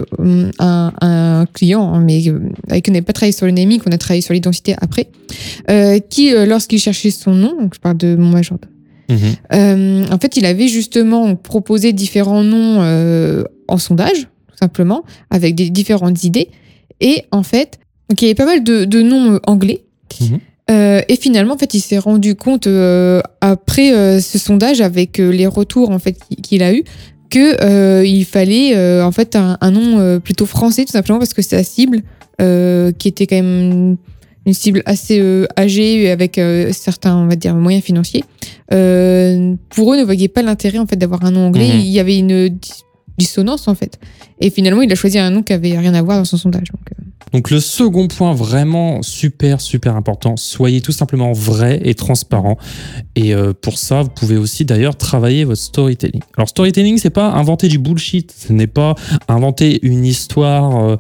un, 0.59 0.91
un 0.99 1.45
client, 1.53 1.93
hein, 1.93 2.01
mais 2.05 2.21
avec 2.69 2.83
qui 2.83 2.91
on 2.91 2.93
n'avait 2.93 3.03
pas 3.03 3.13
travaillé 3.13 3.31
sur 3.31 3.45
le 3.45 3.53
naming, 3.53 3.79
on 3.85 3.91
a 3.91 3.97
travaillé 3.97 4.21
sur 4.21 4.33
l'identité 4.33 4.75
après, 4.81 5.07
qui, 6.09 6.33
lorsqu'il 6.45 6.79
cherchait 6.79 7.11
son 7.11 7.33
nom, 7.33 7.53
donc 7.57 7.75
je 7.75 7.79
parle 7.79 7.97
de 7.97 8.17
mon 8.17 8.29
major, 8.29 8.57
Euh, 9.53 10.05
en 10.11 10.17
fait, 10.19 10.37
il 10.37 10.45
avait 10.45 10.67
justement 10.67 11.35
proposé 11.35 11.93
différents 11.93 12.43
noms 12.43 12.81
euh, 12.81 13.43
en 13.67 13.77
sondage, 13.77 14.21
tout 14.47 14.57
simplement, 14.59 15.03
avec 15.29 15.55
des 15.55 15.69
différentes 15.69 16.23
idées. 16.23 16.49
Et 17.01 17.23
en 17.31 17.43
fait, 17.43 17.79
donc 18.09 18.21
il 18.21 18.25
y 18.25 18.27
avait 18.27 18.35
pas 18.35 18.45
mal 18.45 18.63
de, 18.63 18.85
de 18.85 19.01
noms 19.01 19.33
euh, 19.33 19.39
anglais. 19.45 19.83
Mhm. 20.21 20.39
Euh, 20.71 21.01
et 21.09 21.15
finalement, 21.17 21.55
en 21.55 21.57
fait, 21.57 21.73
il 21.73 21.81
s'est 21.81 21.97
rendu 21.97 22.35
compte 22.35 22.67
après 23.41 24.21
ce 24.21 24.39
sondage, 24.39 24.79
avec 24.79 25.17
les 25.17 25.47
retours 25.47 25.89
en 25.89 25.99
fait 25.99 26.17
qu'il- 26.41 26.63
a 26.63 26.73
eu, 26.73 26.83
que 27.29 28.03
il 28.05 28.23
fallait 28.23 29.01
en 29.01 29.11
fait 29.11 29.35
un, 29.35 29.57
un 29.59 29.71
nom 29.71 30.19
plutôt 30.21 30.45
français, 30.45 30.85
tout 30.85 30.93
simplement 30.93 31.19
parce 31.19 31.33
que 31.33 31.41
sa 31.41 31.63
cible, 31.63 32.01
qui 32.39 33.07
était 33.07 33.27
quand 33.27 33.35
même 33.35 33.97
une 34.45 34.53
cible 34.53 34.83
assez 34.85 35.21
âgée 35.57 36.09
avec 36.11 36.39
certains, 36.71 37.17
on 37.17 37.27
va 37.27 37.35
dire, 37.35 37.55
moyens 37.55 37.83
financiers, 37.83 38.23
euh, 38.73 39.55
pour 39.69 39.93
eux 39.93 39.97
ne 39.97 40.03
voyaient 40.03 40.27
pas 40.27 40.41
l'intérêt 40.41 40.79
en 40.79 40.85
fait 40.85 40.95
d'avoir 40.95 41.23
un 41.25 41.31
nom 41.31 41.47
anglais. 41.47 41.73
Mhm. 41.73 41.79
Il 41.79 41.87
y 41.87 41.99
avait 41.99 42.17
une 42.17 42.49
dis- 42.49 42.83
dissonance 43.17 43.67
en 43.67 43.75
fait. 43.75 43.99
Et 44.39 44.49
finalement, 44.49 44.81
il 44.81 44.91
a 44.91 44.95
choisi 44.95 45.19
un 45.19 45.29
nom 45.29 45.43
qui 45.43 45.53
avait 45.53 45.77
rien 45.77 45.93
à 45.93 46.01
voir 46.01 46.17
dans 46.17 46.25
son 46.25 46.37
sondage. 46.37 46.71
Donc, 46.71 46.81
euh, 46.91 47.03
Donc 47.31 47.51
le 47.51 47.59
second 47.59 48.07
point 48.07 48.33
vraiment 48.33 49.01
super 49.01 49.61
super 49.61 49.95
important, 49.95 50.35
soyez 50.37 50.81
tout 50.81 50.91
simplement 50.91 51.31
vrai 51.31 51.79
et 51.83 51.93
transparent. 51.93 52.57
Et 53.15 53.33
euh, 53.33 53.53
pour 53.53 53.77
ça, 53.77 54.01
vous 54.01 54.09
pouvez 54.09 54.37
aussi 54.37 54.65
d'ailleurs 54.65 54.95
travailler 54.95 55.43
votre 55.43 55.61
storytelling. 55.61 56.21
Alors 56.37 56.49
storytelling, 56.49 56.97
c'est 56.97 57.09
pas 57.09 57.31
inventer 57.31 57.67
du 57.67 57.77
bullshit, 57.77 58.31
ce 58.31 58.53
n'est 58.53 58.67
pas 58.67 58.95
inventer 59.27 59.79
une 59.83 60.05
histoire. 60.05 60.97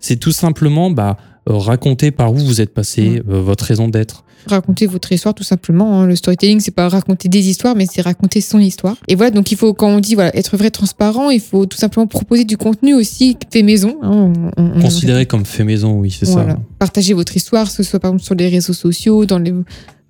c'est 0.00 0.16
tout 0.16 0.32
simplement 0.32 0.90
bah, 0.90 1.16
raconter 1.46 2.10
par 2.10 2.32
où 2.32 2.36
vous 2.36 2.60
êtes 2.60 2.74
passé, 2.74 3.22
euh, 3.28 3.40
votre 3.40 3.64
raison 3.64 3.88
d'être. 3.88 4.24
Raconter 4.46 4.86
votre 4.86 5.10
histoire 5.12 5.34
tout 5.34 5.42
simplement. 5.44 6.00
hein. 6.00 6.06
Le 6.06 6.16
storytelling, 6.16 6.60
c'est 6.60 6.70
pas 6.74 6.88
raconter 6.88 7.28
des 7.28 7.48
histoires, 7.48 7.74
mais 7.76 7.86
c'est 7.90 8.00
raconter 8.02 8.40
son 8.40 8.58
histoire. 8.58 8.96
Et 9.08 9.14
voilà, 9.14 9.30
donc 9.30 9.50
il 9.52 9.56
faut, 9.56 9.74
quand 9.74 9.88
on 9.88 10.00
dit 10.00 10.14
voilà, 10.14 10.34
être 10.36 10.56
vrai, 10.56 10.70
transparent, 10.70 11.30
il 11.30 11.40
faut 11.40 11.66
tout 11.66 11.76
simplement 11.78 12.06
proposer 12.06 12.44
du 12.44 12.56
contenu 12.56 12.94
aussi 12.94 13.36
fait 13.52 13.62
maison. 13.62 13.98
hein. 14.02 14.10
On- 14.56 14.62
on- 14.62 14.72
on- 14.76 14.80
Considéré 14.80 15.26
comme 15.26 15.44
fait 15.44 15.64
maison, 15.64 15.98
oui, 15.98 16.10
c'est 16.10 16.26
Voilà. 16.28 16.52
ça. 16.52 16.58
Partager 16.78 17.12
votre 17.14 17.36
histoire, 17.36 17.66
que 17.66 17.72
ce 17.72 17.82
soit 17.82 18.00
par 18.00 18.10
exemple 18.10 18.24
sur 18.24 18.34
les 18.34 18.48
réseaux 18.48 18.72
sociaux, 18.72 19.26
dans 19.26 19.38
les 19.38 19.52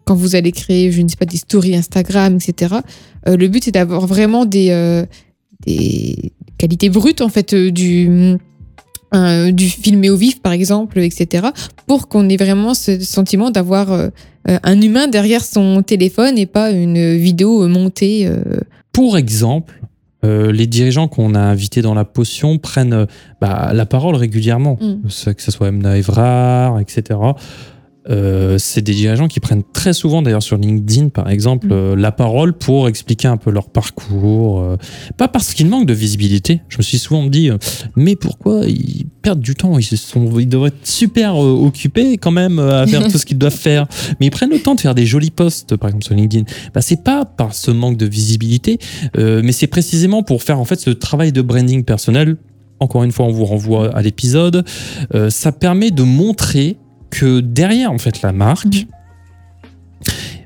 quand 0.04 0.14
vous 0.16 0.34
allez 0.34 0.50
créer, 0.50 0.90
je 0.90 1.02
ne 1.02 1.08
sais 1.08 1.16
pas, 1.16 1.24
des 1.26 1.36
stories 1.36 1.76
Instagram, 1.76 2.36
etc. 2.36 2.74
Euh, 3.28 3.36
le 3.36 3.46
but, 3.46 3.62
c'est 3.64 3.70
d'avoir 3.70 4.06
vraiment 4.08 4.44
des, 4.44 4.70
euh, 4.70 5.04
des 5.66 6.32
qualités 6.58 6.88
brutes, 6.88 7.20
en 7.20 7.28
fait, 7.28 7.52
euh, 7.54 7.70
du, 7.70 8.08
euh, 9.14 9.50
du 9.52 9.68
filmé 9.68 10.10
au 10.10 10.16
vif, 10.16 10.40
par 10.40 10.52
exemple, 10.52 10.98
etc. 11.00 11.48
Pour 11.86 12.08
qu'on 12.08 12.28
ait 12.28 12.36
vraiment 12.36 12.74
ce 12.74 13.00
sentiment 13.00 13.50
d'avoir 13.50 13.92
euh, 13.92 14.08
euh, 14.48 14.58
un 14.62 14.80
humain 14.80 15.08
derrière 15.08 15.44
son 15.44 15.82
téléphone 15.82 16.38
et 16.38 16.46
pas 16.46 16.70
une 16.70 17.16
vidéo 17.16 17.66
montée. 17.68 18.26
euh. 18.26 18.60
Pour 18.92 19.16
exemple, 19.18 19.80
les 20.22 20.66
dirigeants 20.66 21.08
qu'on 21.08 21.34
a 21.34 21.40
invités 21.40 21.80
dans 21.80 21.94
la 21.94 22.04
potion 22.04 22.58
prennent 22.58 23.06
bah, 23.40 23.70
la 23.72 23.86
parole 23.86 24.16
régulièrement, 24.16 24.78
Mm. 24.80 25.34
Que 25.34 25.42
ce 25.42 25.50
soit 25.50 25.68
Emna 25.68 25.96
Evrard, 25.96 26.78
etc. 26.78 27.18
Euh, 28.10 28.58
c'est 28.58 28.82
des 28.82 28.92
dirigeants 28.94 29.28
qui 29.28 29.40
prennent 29.40 29.62
très 29.72 29.92
souvent, 29.92 30.20
d'ailleurs 30.22 30.42
sur 30.42 30.56
LinkedIn 30.56 31.08
par 31.10 31.30
exemple, 31.30 31.68
Mm. 31.68 31.72
euh, 31.72 31.96
la 31.96 32.10
parole 32.12 32.52
pour 32.52 32.88
expliquer 32.88 33.28
un 33.28 33.36
peu 33.36 33.50
leur 33.50 33.68
parcours. 33.68 34.60
euh, 34.60 34.76
pas 35.16 35.28
parce 35.28 35.54
qu'ils 35.54 35.66
manquent 35.68 35.86
de 35.86 35.94
visibilité. 35.94 36.60
Je 36.68 36.78
me 36.78 36.82
suis 36.82 36.98
souvent 36.98 37.24
dit, 37.26 37.50
euh, 37.50 37.58
mais 37.96 38.16
pourquoi 38.16 38.62
ils 38.66 39.06
perdent 39.22 39.40
du 39.40 39.54
temps? 39.54 39.78
Ils, 39.78 39.84
sont, 39.84 40.38
ils 40.38 40.48
devraient 40.48 40.68
être 40.68 40.86
super 40.86 41.34
euh, 41.42 41.50
occupés 41.52 42.16
quand 42.18 42.30
même 42.30 42.58
à 42.58 42.86
faire 42.86 43.06
tout 43.10 43.18
ce 43.18 43.26
qu'ils 43.26 43.38
doivent 43.38 43.52
faire. 43.54 43.86
Mais 44.18 44.26
ils 44.26 44.30
prennent 44.30 44.50
le 44.50 44.60
temps 44.60 44.74
de 44.74 44.80
faire 44.80 44.94
des 44.94 45.06
jolis 45.06 45.30
posts, 45.30 45.76
par 45.76 45.88
exemple 45.88 46.04
sur 46.04 46.14
LinkedIn. 46.14 46.44
Bah, 46.74 46.80
c'est 46.80 47.02
pas 47.04 47.24
par 47.24 47.54
ce 47.54 47.70
manque 47.70 47.96
de 47.96 48.06
visibilité, 48.06 48.78
euh, 49.18 49.40
mais 49.44 49.52
c'est 49.52 49.66
précisément 49.66 50.22
pour 50.22 50.42
faire 50.42 50.58
en 50.58 50.64
fait 50.64 50.80
ce 50.80 50.90
travail 50.90 51.32
de 51.32 51.42
branding 51.42 51.84
personnel. 51.84 52.36
Encore 52.82 53.04
une 53.04 53.12
fois, 53.12 53.26
on 53.26 53.30
vous 53.30 53.44
renvoie 53.44 53.94
à 53.94 54.00
l'épisode. 54.00 54.64
Euh, 55.14 55.28
ça 55.28 55.52
permet 55.52 55.90
de 55.90 56.02
montrer 56.02 56.78
que 57.10 57.40
derrière 57.40 57.92
en 57.92 57.98
fait 57.98 58.22
la 58.22 58.32
marque, 58.32 58.86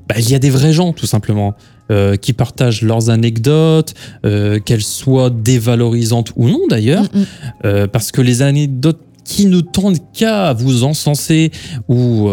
bah, 0.07 0.15
il 0.19 0.29
y 0.29 0.35
a 0.35 0.39
des 0.39 0.49
vrais 0.49 0.73
gens 0.73 0.93
tout 0.93 1.07
simplement 1.07 1.55
euh, 1.91 2.15
qui 2.15 2.33
partagent 2.33 2.81
leurs 2.81 3.09
anecdotes, 3.09 3.93
euh, 4.25 4.59
qu'elles 4.59 4.81
soient 4.81 5.29
dévalorisantes 5.29 6.31
ou 6.35 6.47
non 6.47 6.61
d'ailleurs, 6.69 7.03
mm. 7.03 7.23
euh, 7.65 7.87
parce 7.87 8.11
que 8.11 8.21
les 8.21 8.41
anecdotes 8.41 9.01
qui 9.23 9.45
ne 9.45 9.59
tendent 9.61 9.99
qu'à 10.13 10.53
vous 10.53 10.83
encenser 10.83 11.51
ou 11.87 12.29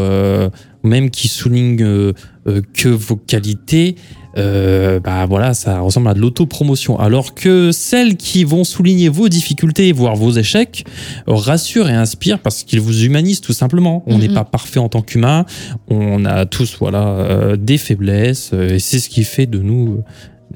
même 0.82 1.10
qui 1.10 1.28
soulignent 1.28 1.76
que 1.76 2.88
vos 2.88 3.16
qualités, 3.16 3.96
euh, 4.38 5.00
bah 5.00 5.26
voilà, 5.26 5.54
ça 5.54 5.80
ressemble 5.80 6.08
à 6.08 6.14
de 6.14 6.20
l'autopromotion. 6.20 6.98
Alors 6.98 7.34
que 7.34 7.70
celles 7.72 8.16
qui 8.16 8.44
vont 8.44 8.64
souligner 8.64 9.08
vos 9.08 9.28
difficultés, 9.28 9.92
voire 9.92 10.16
vos 10.16 10.30
échecs, 10.32 10.84
rassurent 11.26 11.88
et 11.90 11.94
inspirent 11.94 12.38
parce 12.38 12.62
qu'ils 12.64 12.80
vous 12.80 13.02
humanisent 13.04 13.40
tout 13.40 13.52
simplement. 13.52 14.02
On 14.06 14.18
n'est 14.18 14.28
Mhm. 14.28 14.34
pas 14.34 14.44
parfait 14.44 14.80
en 14.80 14.88
tant 14.88 15.02
qu'humain, 15.02 15.44
on 15.88 16.24
a 16.24 16.46
tous 16.46 16.76
voilà 16.78 17.06
euh, 17.08 17.56
des 17.56 17.78
faiblesses 17.78 18.50
euh, 18.54 18.74
et 18.74 18.78
c'est 18.78 18.98
ce 18.98 19.08
qui 19.08 19.24
fait 19.24 19.46
de 19.46 19.58
nous 19.58 20.02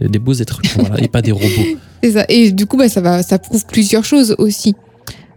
euh, 0.03 0.09
des 0.09 0.19
beaux 0.19 0.35
êtres 0.35 0.61
humains, 0.65 0.89
voilà, 0.89 1.05
et 1.05 1.09
pas 1.09 1.23
des 1.23 1.33
robots. 1.33 1.47
C'est 2.03 2.13
ça. 2.13 2.25
Et 2.29 2.53
du 2.53 2.67
coup, 2.67 2.77
bah, 2.77 2.89
ça, 2.91 3.01
va, 3.01 3.23
ça 3.23 3.39
prouve 3.39 3.65
plusieurs 3.67 4.05
choses 4.05 4.35
aussi. 4.39 4.75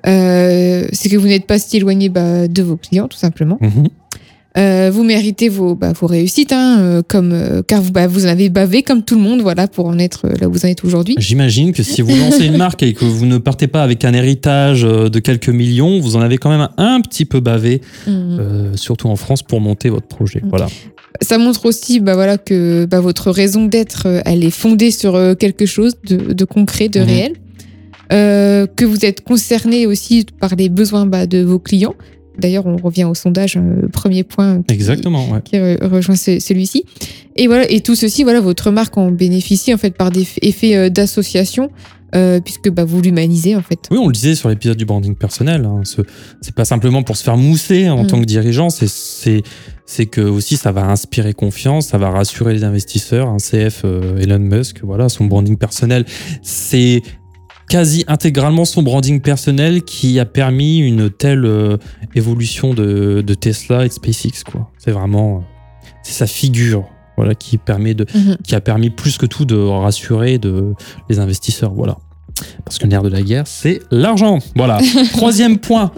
Euh, 0.08 0.88
c'est 0.92 1.10
que 1.10 1.16
vous 1.18 1.28
n'êtes 1.28 1.48
pas 1.48 1.58
si 1.60 1.78
éloigné 1.78 2.10
bah, 2.10 2.48
de 2.48 2.62
vos 2.64 2.76
clients, 2.78 3.08
tout 3.08 3.18
simplement. 3.18 3.58
Mhm. 3.62 3.88
Euh, 4.60 4.92
vous 4.92 5.04
méritez 5.04 5.48
vos, 5.48 5.74
bah, 5.74 5.94
vos 5.94 6.06
réussites, 6.08 6.52
hein, 6.52 6.78
euh, 6.80 7.02
comme, 7.08 7.32
euh, 7.32 7.62
car 7.66 7.82
vous, 7.82 7.92
bah, 7.92 8.08
vous 8.08 8.26
en 8.26 8.30
avez 8.30 8.50
bavé 8.50 8.84
comme 8.84 9.04
tout 9.04 9.16
le 9.16 9.22
monde, 9.22 9.42
voilà, 9.42 9.68
pour 9.68 9.86
en 9.86 9.98
être 9.98 10.28
là 10.28 10.50
où 10.50 10.52
vous 10.52 10.66
en 10.66 10.68
êtes 10.68 10.84
aujourd'hui. 10.84 11.16
J'imagine 11.18 11.72
que 11.72 11.82
si 11.82 12.02
vous 12.02 12.16
lancez 12.16 12.46
une 12.46 12.58
marque 12.58 12.84
et 12.84 12.94
que 12.94 13.06
vous 13.06 13.26
ne 13.26 13.38
partez 13.38 13.68
pas 13.68 13.84
avec 13.84 14.04
un 14.04 14.14
héritage 14.14 14.82
de 14.84 15.20
quelques 15.20 15.50
millions, 15.50 16.00
vous 16.00 16.16
en 16.18 16.22
avez 16.22 16.38
quand 16.38 16.50
même 16.50 16.68
un 16.78 17.00
petit 17.02 17.26
peu 17.26 17.40
bavé, 17.40 17.82
euh, 18.08 18.76
surtout 18.76 19.08
en 19.08 19.16
France, 19.16 19.44
pour 19.44 19.62
monter 19.62 19.90
votre 19.90 20.08
projet. 20.08 20.42
Voilà. 20.50 20.68
Ça 21.22 21.38
montre 21.38 21.66
aussi 21.66 22.00
bah, 22.00 22.16
voilà, 22.16 22.38
que 22.38 22.86
bah, 22.86 23.00
votre 23.00 23.32
raison 23.32 23.66
d'être, 23.66 24.08
elle 24.26 24.44
est 24.44 24.52
fondée 24.52 24.92
sur 24.92 25.18
quelque 25.40 25.66
chose 25.66 25.94
de, 26.06 26.34
de 26.34 26.46
concret, 26.46 26.90
de 26.90 27.00
Mhm. 27.00 27.06
réel. 27.06 27.34
Euh, 28.12 28.66
que 28.66 28.86
vous 28.86 29.06
êtes 29.06 29.22
concerné 29.24 29.86
aussi 29.86 30.26
par 30.40 30.56
les 30.56 30.68
besoins 30.70 31.06
bah, 31.06 31.28
de 31.28 31.44
vos 31.44 31.60
clients. 31.60 31.94
D'ailleurs, 32.40 32.66
on 32.66 32.78
revient 32.78 33.04
au 33.06 33.14
sondage, 33.14 33.58
euh, 33.58 33.88
premier 33.92 34.24
point 34.24 34.62
qui, 34.64 34.74
Exactement, 34.74 35.30
ouais. 35.30 35.42
qui 35.44 35.56
re- 35.58 35.84
rejoint 35.88 36.16
ce- 36.16 36.40
celui-ci. 36.40 36.86
Et 37.36 37.48
voilà, 37.48 37.70
et 37.70 37.82
tout 37.82 37.96
ceci, 37.96 38.24
voilà, 38.24 38.42
votre 38.42 38.72
marque 38.72 38.98
en 38.98 39.12
bénéficie 39.12 39.74
en 39.74 39.78
fait 39.78 39.92
par 39.96 40.12
des 40.12 40.26
effets 40.42 40.76
euh, 40.76 40.90
d'association, 40.90 41.70
euh, 42.16 42.40
puisque 42.40 42.70
bah, 42.70 42.86
vous 42.86 43.02
l'humanisez 43.02 43.56
en 43.56 43.62
fait. 43.62 43.88
Oui, 43.92 43.98
on 44.02 44.08
le 44.08 44.14
disait 44.14 44.34
sur 44.36 44.50
l'épisode 44.50 44.78
du 44.78 44.86
branding 44.86 45.16
personnel. 45.16 45.66
hein, 45.66 45.82
ce- 45.84 46.02
c'est 46.42 46.56
pas 46.56 46.66
simplement 46.66 47.04
pour 47.04 47.16
se 47.18 47.24
faire 47.24 47.38
mousser 47.38 47.90
en 47.90 48.04
Mm. 48.04 48.08
tant 48.08 48.20
que 48.20 48.26
dirigeant, 48.26 48.70
c'est 48.70 48.90
c'est 48.90 49.44
c'est 49.86 50.06
que 50.06 50.22
aussi 50.22 50.56
ça 50.58 50.72
va 50.72 50.86
inspirer 50.86 51.34
confiance, 51.34 51.88
ça 51.88 51.98
va 51.98 52.10
rassurer 52.10 52.54
les 52.54 52.64
investisseurs. 52.64 53.28
Un 53.28 53.38
CF 53.40 53.82
euh, 53.86 54.18
Elon 54.20 54.38
Musk, 54.40 54.82
voilà, 54.84 55.08
son 55.10 55.26
branding 55.26 55.58
personnel, 55.58 56.06
c'est 56.44 57.02
quasi 57.70 58.04
intégralement 58.08 58.66
son 58.66 58.84
branding 58.84 59.22
personnel 59.22 59.84
qui 59.84 60.20
a 60.20 60.26
permis 60.26 60.80
une 60.80 61.10
telle 61.10 61.46
euh, 61.46 61.78
évolution 62.16 62.74
de, 62.74 63.22
de 63.26 63.34
Tesla 63.34 63.86
et 63.86 63.88
de 63.88 63.94
SpaceX. 63.94 64.44
Quoi. 64.44 64.70
C'est 64.78 64.92
vraiment 64.92 65.38
euh, 65.38 65.40
c'est 66.04 66.14
sa 66.14 66.28
figure. 66.28 66.86
Voilà, 67.16 67.36
qui 67.36 67.58
permet 67.58 67.94
de, 67.94 68.06
Mhm. 68.16 68.38
qui 68.46 68.56
a 68.56 68.62
permis 68.62 68.90
plus 68.90 69.18
que 69.18 69.26
tout 69.26 69.44
de 69.44 69.58
rassurer 69.58 70.38
de, 70.38 70.74
les 71.10 71.20
investisseurs. 71.20 71.74
Voilà. 71.74 71.98
Parce 72.64 72.78
que 72.78 72.86
le 72.86 72.92
nerf 72.92 73.04
de 73.04 73.10
la 73.10 73.22
guerre, 73.22 73.46
c'est 73.46 73.82
l'argent. 73.92 74.40
Voilà. 74.56 74.80
Troisième 75.12 75.58
point. 75.58 75.92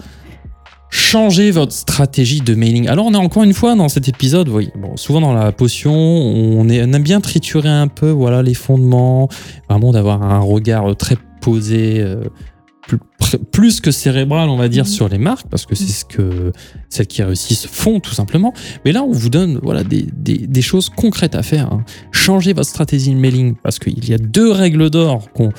Changez 0.90 1.52
votre 1.52 1.72
stratégie 1.72 2.40
de 2.40 2.56
mailing. 2.56 2.88
Alors, 2.88 3.06
on 3.06 3.14
est 3.14 3.18
encore 3.18 3.44
une 3.44 3.54
fois 3.54 3.76
dans 3.76 3.88
cet 3.88 4.08
épisode, 4.08 4.48
bon, 4.48 4.96
souvent 4.96 5.20
dans 5.20 5.32
la 5.32 5.52
potion, 5.52 5.94
on, 5.94 6.68
est, 6.68 6.82
on 6.82 6.92
aime 6.92 7.02
bien 7.04 7.20
triturer 7.20 7.68
un 7.68 7.86
peu 7.86 8.10
voilà, 8.10 8.42
les 8.42 8.54
fondements, 8.54 9.28
vraiment 9.70 9.92
d'avoir 9.92 10.24
un 10.24 10.40
regard 10.40 10.96
très 10.96 11.16
posé, 11.42 12.00
euh, 12.00 12.24
plus, 13.52 13.80
que 13.80 13.90
cérébral, 13.92 14.48
on 14.48 14.56
va 14.56 14.68
dire, 14.68 14.84
Mhm. 14.84 14.90
sur 14.90 15.08
les 15.08 15.18
marques, 15.18 15.46
parce 15.48 15.66
que 15.66 15.74
c'est 15.76 15.92
ce 15.92 16.04
que 16.04 16.52
celles 16.88 17.06
qui 17.06 17.22
réussissent 17.22 17.66
font, 17.68 18.00
tout 18.00 18.12
simplement. 18.12 18.52
Mais 18.84 18.90
là, 18.92 19.02
on 19.04 19.12
vous 19.12 19.28
donne 19.30 19.60
voilà, 19.62 19.84
des, 19.84 20.02
des- 20.12 20.46
des 20.48 20.62
choses 20.62 20.88
concrètes 20.88 21.34
à 21.36 21.42
faire. 21.44 21.72
hein. 21.72 21.84
Changez 22.10 22.52
votre 22.52 22.68
stratégie 22.68 23.10
de 23.10 23.18
mailing, 23.20 23.54
parce 23.62 23.78
qu'il 23.78 24.08
y 24.08 24.12
a 24.14 24.18
deux 24.18 24.50
règles 24.50 24.90
d'or 24.90 25.30
qu'on 25.32 25.50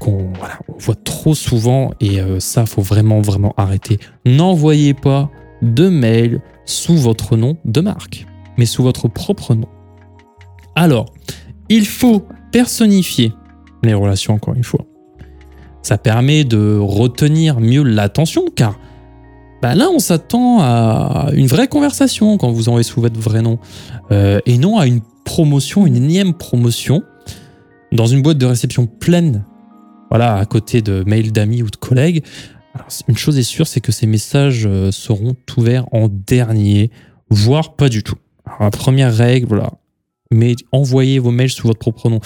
qu'on 0.00 0.32
voilà, 0.38 0.58
on 0.68 0.78
voit 0.78 0.96
trop 0.96 1.34
souvent 1.34 1.92
et 2.00 2.20
euh, 2.20 2.40
ça 2.40 2.66
faut 2.66 2.82
vraiment 2.82 3.20
vraiment 3.20 3.54
arrêter. 3.56 3.98
N'envoyez 4.26 4.94
pas 4.94 5.30
de 5.60 5.88
mail 5.88 6.40
sous 6.64 6.96
votre 6.96 7.36
nom 7.36 7.56
de 7.64 7.80
marque, 7.80 8.26
mais 8.58 8.66
sous 8.66 8.82
votre 8.82 9.06
propre 9.06 9.54
nom. 9.54 9.68
Alors, 10.74 11.06
il 11.68 11.86
faut 11.86 12.26
personnifier 12.50 13.32
les 13.84 13.94
relations 13.94 14.34
encore 14.34 14.54
une 14.54 14.64
fois. 14.64 14.84
Ça 15.82 15.98
permet 15.98 16.44
de 16.44 16.78
retenir 16.78 17.60
mieux 17.60 17.82
l'attention 17.82 18.44
car 18.54 18.78
bah 19.60 19.74
là 19.74 19.88
on 19.94 20.00
s'attend 20.00 20.60
à 20.60 21.28
une 21.34 21.46
vraie 21.46 21.68
conversation 21.68 22.36
quand 22.36 22.50
vous 22.50 22.68
envoyez 22.68 22.84
sous 22.84 23.00
votre 23.00 23.20
vrai 23.20 23.42
nom 23.42 23.58
euh, 24.10 24.40
et 24.46 24.58
non 24.58 24.78
à 24.78 24.86
une 24.86 25.00
promotion, 25.24 25.86
une 25.86 25.96
énième 25.96 26.34
promotion 26.34 27.02
dans 27.92 28.06
une 28.06 28.22
boîte 28.22 28.38
de 28.38 28.46
réception 28.46 28.86
pleine 28.86 29.44
voilà, 30.12 30.36
à 30.36 30.44
côté 30.44 30.82
de 30.82 31.02
mails 31.06 31.32
d'amis 31.32 31.62
ou 31.62 31.70
de 31.70 31.76
collègues. 31.76 32.22
Une 33.08 33.16
chose 33.16 33.38
est 33.38 33.42
sûre, 33.42 33.66
c'est 33.66 33.80
que 33.80 33.92
ces 33.92 34.06
messages 34.06 34.66
euh, 34.66 34.90
seront 34.90 35.34
ouverts 35.56 35.86
en 35.90 36.08
dernier, 36.10 36.90
voire 37.30 37.76
pas 37.76 37.88
du 37.88 38.02
tout. 38.02 38.16
La 38.60 38.68
première 38.70 39.14
règle, 39.16 39.46
voilà, 39.46 39.70
mais 40.30 40.54
envoyez 40.70 41.18
vos 41.18 41.30
mails 41.30 41.48
sous 41.48 41.66
votre 41.66 41.78
propre 41.78 42.10
nom. 42.10 42.20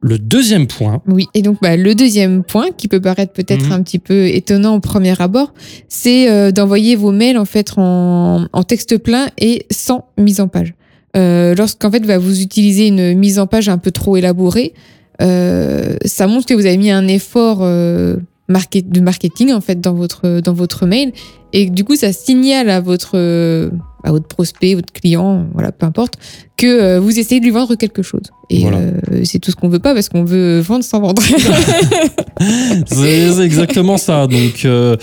Le 0.00 0.18
deuxième 0.18 0.68
point, 0.68 1.02
Oui, 1.08 1.26
et 1.34 1.42
donc 1.42 1.58
bah, 1.60 1.76
le 1.76 1.94
deuxième 1.94 2.44
point, 2.44 2.66
qui 2.76 2.86
peut 2.86 3.00
paraître 3.00 3.32
peut-être 3.32 3.66
Mhm. 3.66 3.72
un 3.72 3.82
petit 3.82 3.98
peu 3.98 4.26
étonnant 4.28 4.76
au 4.76 4.80
premier 4.80 5.20
abord, 5.20 5.52
c'est 5.88 6.30
euh, 6.30 6.52
d'envoyer 6.52 6.94
vos 6.94 7.10
mails 7.10 7.36
en 7.36 7.44
fait 7.44 7.72
en, 7.76 8.46
en 8.52 8.62
texte 8.62 8.96
plein 8.98 9.28
et 9.38 9.66
sans 9.72 10.04
mise 10.16 10.40
en 10.40 10.46
page. 10.46 10.74
Euh, 11.16 11.54
Lorsqu'en 11.56 11.90
fait 11.90 12.00
bah, 12.06 12.18
vous 12.18 12.42
utilisez 12.42 12.86
une 12.86 13.14
mise 13.18 13.40
en 13.40 13.46
page 13.48 13.68
un 13.68 13.78
peu 13.78 13.90
trop 13.90 14.16
élaborée, 14.16 14.72
euh, 15.20 15.96
ça 16.04 16.28
montre 16.28 16.46
que 16.46 16.54
vous 16.54 16.66
avez 16.66 16.76
mis 16.76 16.90
un 16.92 17.08
effort 17.08 17.58
euh, 17.62 18.16
market- 18.48 18.88
de 18.90 19.00
marketing 19.00 19.52
en 19.52 19.60
fait 19.60 19.80
dans 19.80 19.94
votre 19.94 20.40
dans 20.40 20.52
votre 20.52 20.86
mail 20.86 21.12
et 21.52 21.68
du 21.70 21.82
coup 21.82 21.96
ça 21.96 22.12
signale 22.12 22.70
à 22.70 22.80
votre 22.80 23.12
euh, 23.16 23.70
à 24.08 24.12
votre 24.12 24.26
prospect, 24.26 24.74
votre 24.74 24.92
client, 24.92 25.46
voilà 25.52 25.70
peu 25.72 25.84
importe, 25.86 26.14
que 26.56 26.66
euh, 26.66 27.00
vous 27.00 27.18
essayez 27.18 27.40
de 27.40 27.44
lui 27.44 27.52
vendre 27.52 27.74
quelque 27.76 28.02
chose. 28.02 28.22
Et 28.50 28.62
Voilà. 28.62 28.78
euh, 28.78 29.20
c'est 29.24 29.38
tout 29.38 29.50
ce 29.50 29.56
qu'on 29.56 29.68
veut 29.68 29.78
pas 29.78 29.92
parce 29.94 30.08
qu'on 30.08 30.24
veut 30.24 30.60
vendre 30.60 30.82
sans 30.84 31.00
vendre. 31.00 31.22
c'est 32.86 33.40
exactement 33.44 33.96
ça. 33.98 34.26
Donc, 34.26 34.64
euh, 34.64 34.96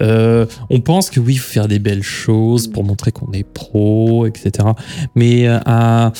euh, 0.00 0.46
on 0.70 0.80
pense 0.80 1.10
que 1.10 1.20
oui, 1.20 1.34
il 1.34 1.38
faut 1.38 1.50
faire 1.52 1.68
des 1.68 1.78
belles 1.78 2.02
choses 2.02 2.68
pour 2.68 2.84
montrer 2.84 3.12
qu'on 3.12 3.32
est 3.32 3.44
pro, 3.44 4.26
etc. 4.26 4.68
Mais 5.14 5.46
à- 5.48 6.12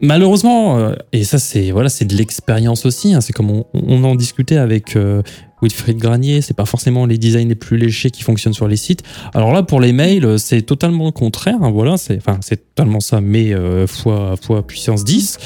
malheureusement, 0.00 0.78
euh, 0.78 0.94
et 1.12 1.24
ça 1.24 1.38
c'est 1.38 1.70
voilà, 1.70 1.88
c'est 1.88 2.04
de 2.04 2.14
l'expérience 2.14 2.86
aussi. 2.86 3.14
hein, 3.14 3.20
c'est 3.20 3.32
comme 3.32 3.50
on, 3.72 4.04
en 4.04 4.14
discutait 4.14 4.56
avec 4.56 4.96
euh, 4.96 5.22
Wilfried 5.62 5.98
Granier. 5.98 6.40
C'est 6.40 6.56
pas 6.56 6.64
forcément 6.64 7.06
les 7.06 7.18
designs 7.18 7.48
les 7.48 7.54
plus 7.54 7.76
léchés 7.76 8.10
qui 8.10 8.22
fonctionnent 8.22 8.54
sur 8.54 8.68
les 8.68 8.76
sites. 8.76 9.02
Alors 9.34 9.52
là, 9.52 9.62
pour 9.62 9.80
les 9.80 9.92
mails, 9.92 10.24
euh, 10.24 10.38
c'est 10.38 10.62
totalement 10.62 11.06
le 11.06 11.12
contraire. 11.12 11.58
hein, 11.62 11.70
voilà, 11.70 11.96
c'est 11.96 12.16
enfin 12.16 12.38
c'est 12.42 12.74
totalement 12.74 13.00
ça, 13.00 13.20
mais 13.20 13.52
euh, 13.52 13.86
fois 13.86 14.34
fois 14.40 14.66
puissance 14.66 15.04
10. 15.04 15.38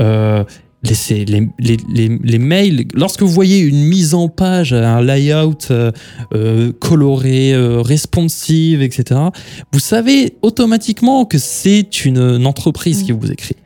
Euh, 0.00 0.44
Laissez 0.86 1.24
les, 1.24 1.48
les, 1.58 1.76
les, 1.92 2.18
les 2.22 2.38
mails, 2.38 2.86
lorsque 2.94 3.22
vous 3.22 3.28
voyez 3.30 3.58
une 3.60 3.84
mise 3.84 4.12
en 4.14 4.28
page, 4.28 4.72
un 4.74 5.00
layout 5.00 5.56
euh, 5.70 5.90
euh, 6.34 6.72
coloré, 6.78 7.54
euh, 7.54 7.80
responsive, 7.80 8.82
etc., 8.82 9.18
vous 9.72 9.78
savez 9.80 10.36
automatiquement 10.42 11.24
que 11.24 11.38
c'est 11.38 12.04
une, 12.04 12.18
une 12.18 12.46
entreprise 12.46 13.02
qui 13.02 13.12
vous 13.12 13.30
écrit. 13.32 13.56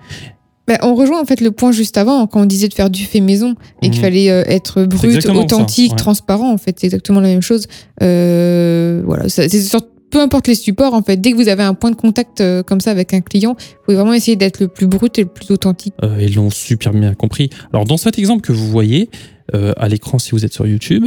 Bah, 0.68 0.78
on 0.82 0.94
rejoint 0.94 1.20
en 1.20 1.24
fait 1.24 1.40
le 1.40 1.50
point 1.50 1.72
juste 1.72 1.96
avant 1.96 2.26
quand 2.26 2.42
on 2.42 2.46
disait 2.46 2.68
de 2.68 2.74
faire 2.74 2.90
du 2.90 3.04
fait 3.04 3.20
maison 3.20 3.54
et 3.82 3.88
qu'il 3.88 4.00
Mhm. 4.00 4.04
fallait 4.04 4.30
euh, 4.30 4.44
être 4.46 4.84
brut, 4.84 5.20
ça, 5.22 5.32
authentique, 5.34 5.92
ouais. 5.92 5.96
transparent. 5.96 6.52
En 6.52 6.58
fait, 6.58 6.76
c'est 6.78 6.86
exactement 6.86 7.20
la 7.20 7.28
même 7.28 7.40
chose. 7.42 7.66
Voilà, 8.00 9.28
c'est 9.28 9.48
sur- 9.48 9.80
peu 10.10 10.20
importe 10.20 10.48
les 10.48 10.54
supports. 10.54 10.94
En 10.94 11.02
fait, 11.02 11.16
dès 11.16 11.32
que 11.32 11.36
vous 11.36 11.48
avez 11.48 11.62
un 11.62 11.74
point 11.74 11.90
de 11.90 11.96
contact 11.96 12.40
euh, 12.40 12.62
comme 12.62 12.80
ça 12.80 12.90
avec 12.90 13.14
un 13.14 13.20
client, 13.20 13.56
vous 13.58 13.76
pouvez 13.84 13.96
vraiment 13.96 14.14
essayer 14.14 14.36
d'être 14.36 14.60
le 14.60 14.68
plus 14.68 14.86
brut 14.86 15.18
et 15.18 15.22
le 15.22 15.28
plus 15.28 15.50
authentique. 15.50 15.94
Euh, 16.02 16.18
ils 16.20 16.34
l'ont 16.34 16.50
super 16.50 16.92
bien 16.92 17.14
compris. 17.14 17.50
Alors, 17.72 17.84
dans 17.84 17.96
cet 17.96 18.18
exemple 18.18 18.42
que 18.42 18.52
vous 18.52 18.68
voyez 18.68 19.10
euh, 19.54 19.72
à 19.76 19.88
l'écran 19.88 20.18
si 20.18 20.32
vous 20.32 20.44
êtes 20.44 20.52
sur 20.52 20.66
YouTube, 20.66 21.06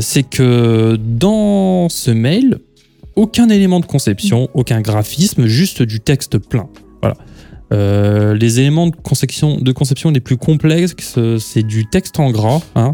c'est 0.00 0.22
que 0.22 0.96
dans 0.96 1.88
ce 1.88 2.10
mail, 2.10 2.58
aucun 3.16 3.48
élément 3.48 3.80
de 3.80 3.86
conception, 3.86 4.48
aucun 4.54 4.80
graphisme, 4.80 5.46
juste 5.46 5.82
du 5.82 6.00
texte 6.00 6.38
plein. 6.38 6.68
Voilà. 7.02 7.16
Les 8.34 8.60
éléments 8.60 8.86
de 8.86 8.96
conception, 8.96 9.56
de 9.58 9.72
conception 9.72 10.10
les 10.10 10.20
plus 10.20 10.36
complexes, 10.36 11.18
c'est 11.38 11.62
du 11.62 11.86
texte 11.86 12.20
en 12.20 12.30
gras. 12.30 12.60
hein, 12.74 12.92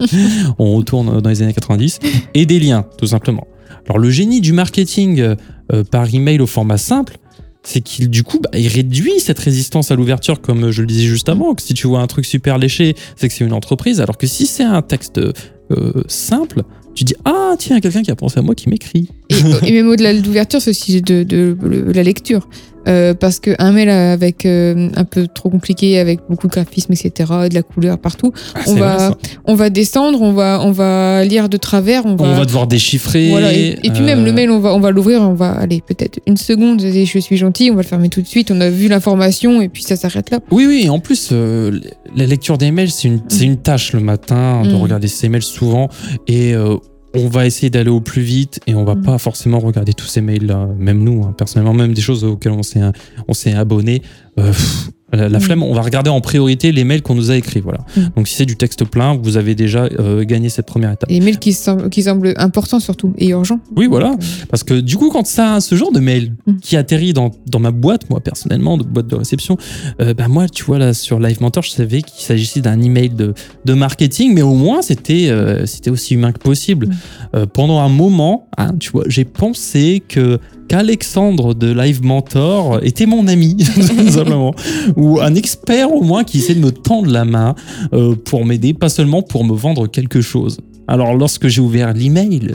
on 0.58 0.74
retourne 0.74 1.20
dans 1.20 1.30
les 1.30 1.42
années 1.42 1.52
90 1.52 1.98
et 2.34 2.46
des 2.46 2.60
liens, 2.60 2.86
tout 2.96 3.08
simplement. 3.08 3.46
Alors 3.88 3.98
le 3.98 4.10
génie 4.10 4.40
du 4.40 4.52
marketing 4.52 5.20
euh, 5.20 5.34
euh, 5.72 5.82
par 5.82 6.12
email 6.14 6.40
au 6.40 6.46
format 6.46 6.76
simple, 6.76 7.18
c'est 7.62 7.80
qu'il 7.80 8.08
du 8.10 8.22
coup, 8.22 8.38
bah, 8.38 8.50
il 8.54 8.68
réduit 8.68 9.18
cette 9.18 9.38
résistance 9.38 9.90
à 9.90 9.96
l'ouverture, 9.96 10.40
comme 10.40 10.70
je 10.70 10.82
le 10.82 10.86
disais 10.86 11.06
juste 11.06 11.28
avant. 11.28 11.54
Que 11.54 11.62
si 11.62 11.74
tu 11.74 11.86
vois 11.86 12.00
un 12.00 12.06
truc 12.06 12.24
super 12.24 12.58
léché, 12.58 12.94
c'est 13.16 13.28
que 13.28 13.34
c'est 13.34 13.44
une 13.44 13.52
entreprise, 13.52 14.00
alors 14.00 14.18
que 14.18 14.26
si 14.26 14.46
c'est 14.46 14.64
un 14.64 14.82
texte 14.82 15.18
euh, 15.18 16.02
simple, 16.06 16.62
tu 16.94 17.04
dis 17.04 17.14
ah 17.24 17.54
tiens, 17.58 17.80
quelqu'un 17.80 18.02
qui 18.02 18.10
a 18.10 18.16
pensé 18.16 18.38
à 18.38 18.42
moi 18.42 18.54
qui 18.54 18.68
m'écrit. 18.68 19.08
Et, 19.30 19.68
et 19.68 19.72
même 19.72 19.88
au-delà 19.88 20.12
c'est 20.48 20.68
aussi 20.68 21.00
de 21.02 21.56
la 21.92 22.02
lecture. 22.02 22.48
Euh, 22.86 23.12
parce 23.12 23.40
qu'un 23.40 23.72
mail 23.72 23.90
avec 23.90 24.46
euh, 24.46 24.88
un 24.96 25.04
peu 25.04 25.26
trop 25.26 25.50
compliqué, 25.50 25.98
avec 25.98 26.20
beaucoup 26.30 26.46
de 26.46 26.52
graphisme, 26.52 26.92
etc., 26.92 27.12
de 27.50 27.54
la 27.54 27.62
couleur 27.62 27.98
partout, 27.98 28.32
Ah, 28.54 28.60
on, 28.66 28.74
va, 28.76 28.96
vrai, 29.08 29.16
on 29.44 29.54
va 29.54 29.68
descendre, 29.68 30.22
on 30.22 30.32
va, 30.32 30.60
on 30.62 30.70
va 30.70 31.24
lire 31.24 31.48
de 31.48 31.56
travers, 31.56 32.06
on 32.06 32.14
va, 32.16 32.24
On 32.24 32.34
va 32.36 32.44
devoir 32.44 32.66
déchiffrer. 32.66 33.28
Voilà, 33.30 33.52
et, 33.52 33.76
et 33.82 33.90
puis 33.90 34.00
même 34.02 34.20
euh, 34.20 34.24
le 34.24 34.32
mail, 34.32 34.50
on 34.50 34.60
va, 34.60 34.74
on 34.74 34.80
va 34.80 34.90
l'ouvrir, 34.90 35.20
on 35.22 35.34
va 35.34 35.50
aller 35.50 35.82
peut-être 35.86 36.20
une 36.26 36.36
seconde, 36.36 36.82
et 36.82 37.04
je 37.04 37.18
suis 37.18 37.36
gentil, 37.36 37.70
on 37.70 37.74
va 37.74 37.82
le 37.82 37.86
fermer 37.88 38.08
tout 38.08 38.22
de 38.22 38.26
suite, 38.26 38.50
on 38.50 38.60
a 38.60 38.70
vu 38.70 38.88
l'information 38.88 39.60
et 39.60 39.68
puis 39.68 39.82
ça 39.82 39.96
s'arrête 39.96 40.30
là. 40.30 40.38
Oui, 40.50 40.66
oui, 40.66 40.88
en 40.88 41.00
plus, 41.00 41.30
euh, 41.32 41.80
la 42.16 42.26
lecture 42.26 42.56
des 42.58 42.70
mails, 42.70 42.90
c'est 42.90 43.08
une, 43.08 43.20
c'est 43.28 43.44
une 43.44 43.56
tâche 43.58 43.92
le 43.92 44.00
matin 44.00 44.62
de 44.62 44.68
Mm. 44.72 44.80
regarder 44.80 45.08
ces 45.08 45.28
mails 45.28 45.42
souvent. 45.42 45.88
Et 46.26 46.54
euh, 46.54 46.76
on 47.14 47.28
va 47.28 47.46
essayer 47.46 47.70
d'aller 47.70 47.90
au 47.90 48.00
plus 48.00 48.22
vite 48.22 48.60
et 48.66 48.74
on 48.74 48.84
va 48.84 48.94
Mm. 48.94 49.02
pas 49.02 49.18
forcément 49.18 49.58
regarder 49.60 49.94
tous 49.94 50.06
ces 50.06 50.20
mails-là. 50.20 50.68
Même 50.78 51.02
nous, 51.02 51.24
hein, 51.24 51.34
personnellement, 51.36 51.74
même 51.74 51.94
des 51.94 52.02
choses 52.02 52.24
auxquelles 52.24 52.52
on 52.52 52.62
s'est, 52.62 52.80
on 53.28 53.34
s'est 53.34 53.54
abonné. 53.54 54.02
euh, 54.38 54.50
pff, 54.52 54.90
la, 55.12 55.28
la 55.28 55.38
Mm. 55.38 55.40
flemme, 55.40 55.62
on 55.62 55.72
va 55.74 55.80
regarder 55.82 56.10
en 56.10 56.20
priorité 56.20 56.70
les 56.72 56.84
mails 56.84 57.02
qu'on 57.02 57.14
nous 57.14 57.30
a 57.30 57.36
écrits. 57.36 57.60
Voilà. 57.60 57.80
Mm. 57.96 58.00
Donc, 58.16 58.28
si 58.28 58.34
c'est 58.34 58.44
du 58.46 58.56
texte 58.56 58.84
plein, 58.84 59.14
vous 59.14 59.36
avez 59.36 59.54
déjà 59.54 59.84
euh, 59.98 60.24
gagné 60.24 60.48
cette 60.48 60.66
première 60.66 60.92
étape. 60.92 61.08
Les 61.10 61.20
mails 61.20 61.38
qui, 61.38 61.52
semblent- 61.52 61.88
qui 61.88 62.02
semblent 62.02 62.34
importants 62.36 62.80
surtout 62.80 63.14
et 63.18 63.28
urgents. 63.28 63.60
Oui, 63.76 63.86
voilà. 63.86 64.16
Parce 64.50 64.64
que 64.64 64.74
du 64.80 64.96
coup, 64.96 65.10
quand 65.10 65.26
ça, 65.26 65.60
ce 65.60 65.74
genre 65.74 65.92
de 65.92 66.00
mail 66.00 66.34
Mm. 66.46 66.56
qui 66.60 66.76
atterrit 66.76 67.12
dans, 67.12 67.30
dans 67.46 67.58
ma 67.60 67.70
boîte, 67.70 68.10
moi 68.10 68.20
personnellement, 68.20 68.76
de 68.76 68.84
boîte 68.84 69.06
de 69.06 69.16
réception, 69.16 69.56
euh, 70.00 70.14
bah, 70.14 70.28
moi, 70.28 70.48
tu 70.48 70.64
vois, 70.64 70.78
là, 70.78 70.92
sur 70.94 71.18
Live 71.20 71.40
Mentor, 71.40 71.62
je 71.62 71.70
savais 71.70 72.02
qu'il 72.02 72.22
s'agissait 72.24 72.60
d'un 72.60 72.80
email 72.80 73.10
de, 73.10 73.34
de 73.64 73.72
marketing, 73.74 74.34
mais 74.34 74.42
au 74.42 74.54
moins, 74.54 74.82
c'était 74.82 75.28
euh, 75.30 75.64
c'était 75.66 75.90
aussi 75.90 76.14
humain 76.14 76.32
que 76.32 76.38
possible. 76.38 76.86
Mm. 76.88 76.92
Euh, 77.36 77.46
pendant 77.46 77.80
un 77.80 77.88
moment, 77.88 78.48
hein, 78.56 78.72
tu 78.78 78.90
vois, 78.90 79.04
j'ai 79.08 79.24
pensé 79.24 80.02
que 80.06 80.38
qu'Alexandre 80.68 81.54
de 81.54 81.72
Live 81.72 82.04
Mentor 82.04 82.80
était 82.84 83.06
mon 83.06 83.26
ami, 83.26 83.56
ou 84.96 85.20
un 85.20 85.34
expert 85.34 85.92
au 85.92 86.02
moins 86.02 86.24
qui 86.24 86.38
essaie 86.38 86.54
de 86.54 86.60
me 86.60 86.70
tendre 86.70 87.10
la 87.10 87.24
main 87.24 87.54
euh, 87.92 88.14
pour 88.14 88.44
m'aider, 88.44 88.74
pas 88.74 88.88
seulement 88.88 89.22
pour 89.22 89.44
me 89.44 89.54
vendre 89.54 89.86
quelque 89.86 90.20
chose. 90.20 90.58
Alors, 90.86 91.14
lorsque 91.14 91.48
j'ai 91.48 91.60
ouvert 91.60 91.92
l'email, 91.92 92.54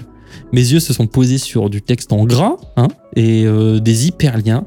mes 0.52 0.62
yeux 0.62 0.80
se 0.80 0.94
sont 0.94 1.08
posés 1.08 1.38
sur 1.38 1.70
du 1.70 1.82
texte 1.82 2.14
en 2.14 2.26
gras 2.26 2.56
hein, 2.78 2.88
et 3.16 3.44
euh, 3.46 3.80
des 3.80 4.08
hyperliens 4.08 4.64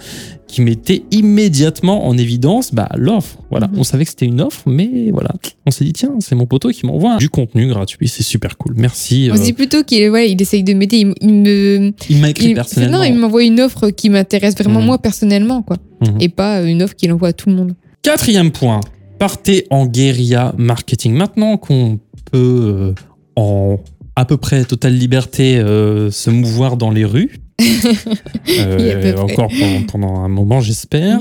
qui 0.46 0.62
mettaient 0.62 1.02
immédiatement 1.10 2.06
en 2.06 2.16
évidence 2.16 2.72
bah, 2.72 2.88
l'offre. 2.96 3.38
Voilà, 3.50 3.66
Mhm. 3.68 3.78
on 3.78 3.84
savait 3.84 4.04
que 4.04 4.10
c'était 4.10 4.26
une 4.26 4.40
offre, 4.40 4.62
mais 4.66 5.10
voilà, 5.12 5.30
on 5.66 5.70
s'est 5.70 5.84
dit 5.84 5.92
tiens, 5.92 6.12
c'est 6.20 6.34
mon 6.34 6.46
poteau 6.46 6.70
qui 6.70 6.86
m'envoie 6.86 7.16
du 7.18 7.28
contenu 7.28 7.66
gratuit, 7.68 8.08
c'est 8.08 8.22
super 8.22 8.56
cool. 8.56 8.74
Merci. 8.76 9.28
On 9.30 9.34
euh, 9.34 9.38
se 9.38 9.42
dit 9.42 9.52
plutôt 9.52 9.82
qu'il 9.82 10.08
ouais, 10.10 10.30
il 10.30 10.40
essaye 10.40 10.62
de 10.62 10.72
m'aider, 10.72 10.98
il, 10.98 11.14
il 11.20 11.34
me. 11.34 11.92
il 12.08 12.18
m'a 12.20 12.30
écrit 12.30 12.50
il- 12.50 12.54
personnellement. 12.54 12.98
Non, 12.98 13.04
il 13.04 13.14
m'envoie 13.14 13.42
une 13.44 13.60
offre 13.60 13.90
qui 13.90 14.08
m'intéresse 14.08 14.54
vraiment 14.54 14.80
Mhm. 14.80 14.86
moi 14.86 14.98
personnellement, 14.98 15.62
quoi. 15.62 15.76
Mhm. 16.00 16.16
Et 16.20 16.28
pas 16.28 16.62
une 16.62 16.82
offre 16.82 16.94
qu'il 16.94 17.12
envoie 17.12 17.28
à 17.28 17.32
tout 17.32 17.48
le 17.48 17.56
monde. 17.56 17.74
Quatrième 18.02 18.52
point, 18.52 18.80
partez 19.18 19.66
en 19.70 19.86
guérilla 19.86 20.54
marketing. 20.56 21.12
Maintenant 21.14 21.56
qu'on 21.56 21.98
peut 22.30 22.94
euh, 22.94 22.94
en 23.34 23.78
à 24.16 24.24
peu 24.24 24.38
près 24.38 24.64
totale 24.64 24.94
liberté 24.94 25.58
euh, 25.58 26.10
se 26.10 26.30
mouvoir 26.30 26.76
dans 26.76 26.90
les 26.90 27.04
rues, 27.04 27.38
euh, 28.58 29.16
encore 29.18 29.50
pendant, 29.58 29.82
pendant 29.86 30.20
un 30.20 30.28
moment 30.28 30.60
j'espère, 30.60 31.20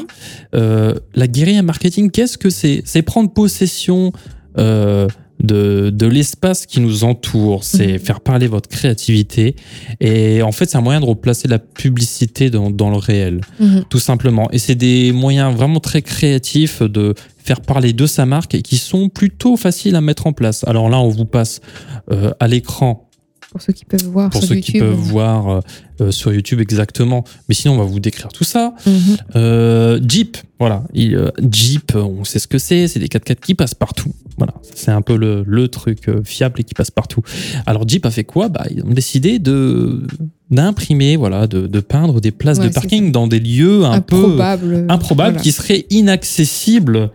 euh, 0.56 0.96
la 1.14 1.28
guérilla 1.28 1.62
marketing, 1.62 2.10
qu'est-ce 2.10 2.38
que 2.38 2.50
c'est? 2.50 2.82
C'est 2.86 3.02
prendre 3.02 3.32
possession 3.32 4.14
euh, 4.58 5.08
de, 5.44 5.90
de 5.90 6.06
l'espace 6.08 6.66
qui 6.66 6.80
nous 6.80 7.04
entoure, 7.04 7.64
c'est 7.64 7.94
Mhm. 7.94 8.00
faire 8.00 8.22
parler 8.22 8.48
votre 8.48 8.70
créativité 8.70 9.56
et 10.00 10.42
en 10.42 10.52
fait 10.52 10.70
c'est 10.70 10.78
un 10.78 10.82
moyen 10.82 11.00
de 11.02 11.06
replacer 11.06 11.48
la 11.48 11.60
publicité 11.60 12.50
dans, 12.50 12.70
dans 12.72 12.90
le 12.90 12.98
réel 12.98 13.42
Mhm. 13.60 13.84
tout 13.90 14.00
simplement. 14.00 14.50
Et 14.52 14.60
c'est 14.60 14.76
des 14.76 15.12
moyens 15.12 15.54
vraiment 15.56 15.80
très 15.80 16.02
créatifs 16.02 16.82
de 16.82 17.14
faire 17.44 17.62
parler 17.62 17.94
de 17.94 18.06
sa 18.08 18.26
marque 18.26 18.56
et 18.56 18.62
qui 18.62 18.78
sont 18.78 19.10
plutôt 19.10 19.58
faciles 19.58 19.96
à 19.96 20.02
mettre 20.02 20.26
en 20.26 20.34
place. 20.34 20.64
Alors 20.68 20.90
là, 20.90 21.00
on 21.00 21.10
vous 21.10 21.26
passe 21.26 21.60
euh, 22.12 22.32
à 22.40 22.48
l'écran 22.48 23.08
Pour 23.52 23.62
ceux 23.62 23.74
qui 23.74 23.86
peuvent 23.86 24.04
voir 24.08 24.30
pour 24.32 24.42
sur 24.42 24.50
ceux 24.50 24.56
YouTube. 24.56 24.74
qui 24.74 24.80
peuvent 24.80 24.94
voir 24.96 25.50
euh, 25.50 25.60
euh, 26.02 26.12
sur 26.12 26.34
YouTube 26.34 26.60
exactement. 26.60 27.24
Mais 27.48 27.56
sinon, 27.56 27.76
on 27.76 27.78
va 27.78 27.84
vous 27.84 28.00
décrire 28.00 28.30
tout 28.30 28.44
ça. 28.44 28.74
Mhm. 28.88 28.94
Euh, 29.36 30.00
Jeep, 30.06 30.38
voilà. 30.60 30.84
Il, 30.94 31.16
euh, 31.16 31.30
Jeep, 31.52 31.94
on 31.96 32.24
sait 32.24 32.40
ce 32.40 32.48
que 32.48 32.58
c'est. 32.58 32.88
C'est 32.88 33.00
des 33.00 33.08
4x4 33.08 33.40
qui 33.40 33.54
passent 33.54 33.76
partout. 33.76 34.12
Voilà, 34.38 34.54
c'est 34.62 34.92
un 34.92 35.02
peu 35.02 35.16
le, 35.16 35.44
le 35.48 35.68
truc 35.70 36.10
euh, 36.10 36.22
fiable 36.24 36.60
et 36.60 36.64
qui 36.64 36.74
passe 36.74 36.92
partout. 36.92 37.22
Alors 37.66 37.88
Jeep 37.88 38.06
a 38.06 38.12
fait 38.12 38.26
quoi? 38.26 38.50
Bah, 38.50 38.66
Ils 38.70 38.84
ont 38.84 38.90
décidé 38.90 39.40
de 39.40 40.06
d'imprimer, 40.52 41.16
voilà, 41.16 41.48
de, 41.48 41.66
de 41.68 41.80
peindre 41.80 42.22
des 42.22 42.32
places 42.32 42.60
Ouais, 42.60 42.68
de 42.68 42.74
parking 42.74 43.12
dans 43.12 43.28
des 43.28 43.40
lieux 43.40 43.84
un 43.86 44.00
peu 44.02 44.16
Improbable. 44.18 44.86
improbables 44.90 45.30
Voilà. 45.38 45.42
qui 45.44 45.52
seraient 45.52 45.86
inaccessibles 45.90 47.10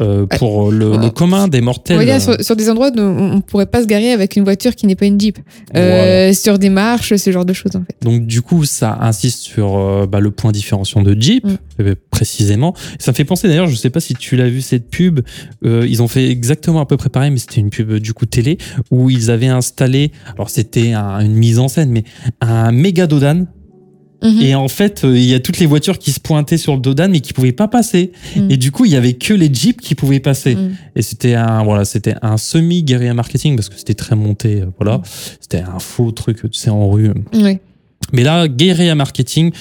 euh, 0.00 0.26
pour 0.26 0.70
le, 0.72 0.96
le 0.96 1.10
commun 1.10 1.48
des 1.48 1.60
On 1.60 1.64
mortels. 1.64 2.20
sur, 2.20 2.40
sur 2.42 2.56
des 2.56 2.68
endroits 2.70 2.90
où 2.96 3.00
on 3.00 3.34
ne 3.36 3.40
pourrait 3.40 3.66
pas 3.66 3.82
se 3.82 3.86
garer 3.86 4.12
avec 4.12 4.36
une 4.36 4.44
voiture 4.44 4.74
qui 4.74 4.86
n'est 4.86 4.94
pas 4.96 5.06
une 5.06 5.18
Jeep. 5.20 5.38
Euh, 5.76 6.32
Sur 6.32 6.58
des 6.58 6.70
marches, 6.70 7.14
ce 7.14 7.30
genre 7.30 7.44
de 7.44 7.52
choses 7.52 7.76
en 7.76 7.80
fait. 7.84 7.96
Donc 8.02 8.26
du 8.26 8.42
coup, 8.42 8.64
ça 8.64 8.98
insiste 9.00 9.40
sur 9.40 9.76
euh, 9.76 10.06
bah, 10.06 10.20
le 10.20 10.30
point 10.30 10.52
différenciant 10.52 11.02
de 11.02 11.14
Jeep, 11.20 11.44
Mm. 11.44 11.56
euh, 11.80 11.94
précisément. 12.10 12.74
Ça 12.98 13.12
me 13.12 13.16
fait 13.16 13.24
penser 13.24 13.48
d'ailleurs, 13.48 13.66
je 13.68 13.76
sais 13.76 13.90
pas 13.90 14.00
si 14.00 14.14
tu 14.14 14.36
l'as 14.36 14.48
vu 14.48 14.60
cette 14.62 14.88
pub, 14.88 15.20
euh, 15.64 15.86
ils 15.88 16.02
ont 16.02 16.08
fait 16.08 16.28
exactement 16.30 16.80
à 16.80 16.86
peu 16.86 16.96
près 16.96 17.08
pareil, 17.08 17.30
mais 17.30 17.38
c'était 17.38 17.60
une 17.60 17.70
pub 17.70 17.90
euh, 17.90 18.00
du 18.00 18.12
coup 18.14 18.26
télé, 18.26 18.58
où 18.90 19.10
ils 19.10 19.30
avaient 19.30 19.48
installé, 19.48 20.12
alors 20.34 20.50
c'était 20.50 20.92
un- 20.92 21.20
une 21.20 21.34
mise 21.34 21.58
en 21.58 21.68
scène, 21.68 21.90
mais 21.90 22.04
un 22.40 22.72
méga 22.72 23.06
dodan. 23.06 23.46
Mhm. 24.24 24.40
Et 24.40 24.54
en 24.54 24.68
fait, 24.68 25.04
euh, 25.04 25.16
il 25.16 25.24
y 25.24 25.34
a 25.34 25.40
toutes 25.40 25.58
les 25.58 25.66
voitures 25.66 25.98
qui 25.98 26.10
se 26.10 26.18
pointaient 26.18 26.56
sur 26.56 26.74
le 26.74 26.80
dodan, 26.80 27.08
mais 27.10 27.20
qui 27.20 27.32
pouvaient 27.32 27.52
pas 27.52 27.68
passer. 27.68 28.12
Mm. 28.34 28.50
Et 28.50 28.56
du 28.56 28.72
coup, 28.72 28.86
il 28.86 28.92
y 28.92 28.96
avait 28.96 29.12
que 29.12 29.34
les 29.34 29.52
Jeeps 29.52 29.80
qui 29.80 29.94
pouvaient 29.94 30.20
passer. 30.20 30.54
Mm. 30.54 30.76
Et 30.96 31.02
c'était 31.02 31.34
un 31.34 31.62
voilà, 31.62 31.84
c'était 31.84 32.14
un 32.22 32.38
semi 32.38 32.82
guerrier 32.82 33.12
marketing 33.12 33.54
parce 33.54 33.68
que 33.68 33.76
c'était 33.76 33.94
très 33.94 34.16
monté, 34.16 34.62
euh, 34.62 34.66
voilà. 34.78 35.02
C'était 35.40 35.60
un 35.60 35.78
faux 35.78 36.10
truc, 36.10 36.38
tu 36.50 36.58
sais, 36.58 36.70
en 36.70 36.88
rue. 36.88 37.12
Ouais. 37.34 37.60
Mais 38.12 38.22
là, 38.22 38.48
guérilla 38.48 38.94
marketing, 38.94 39.52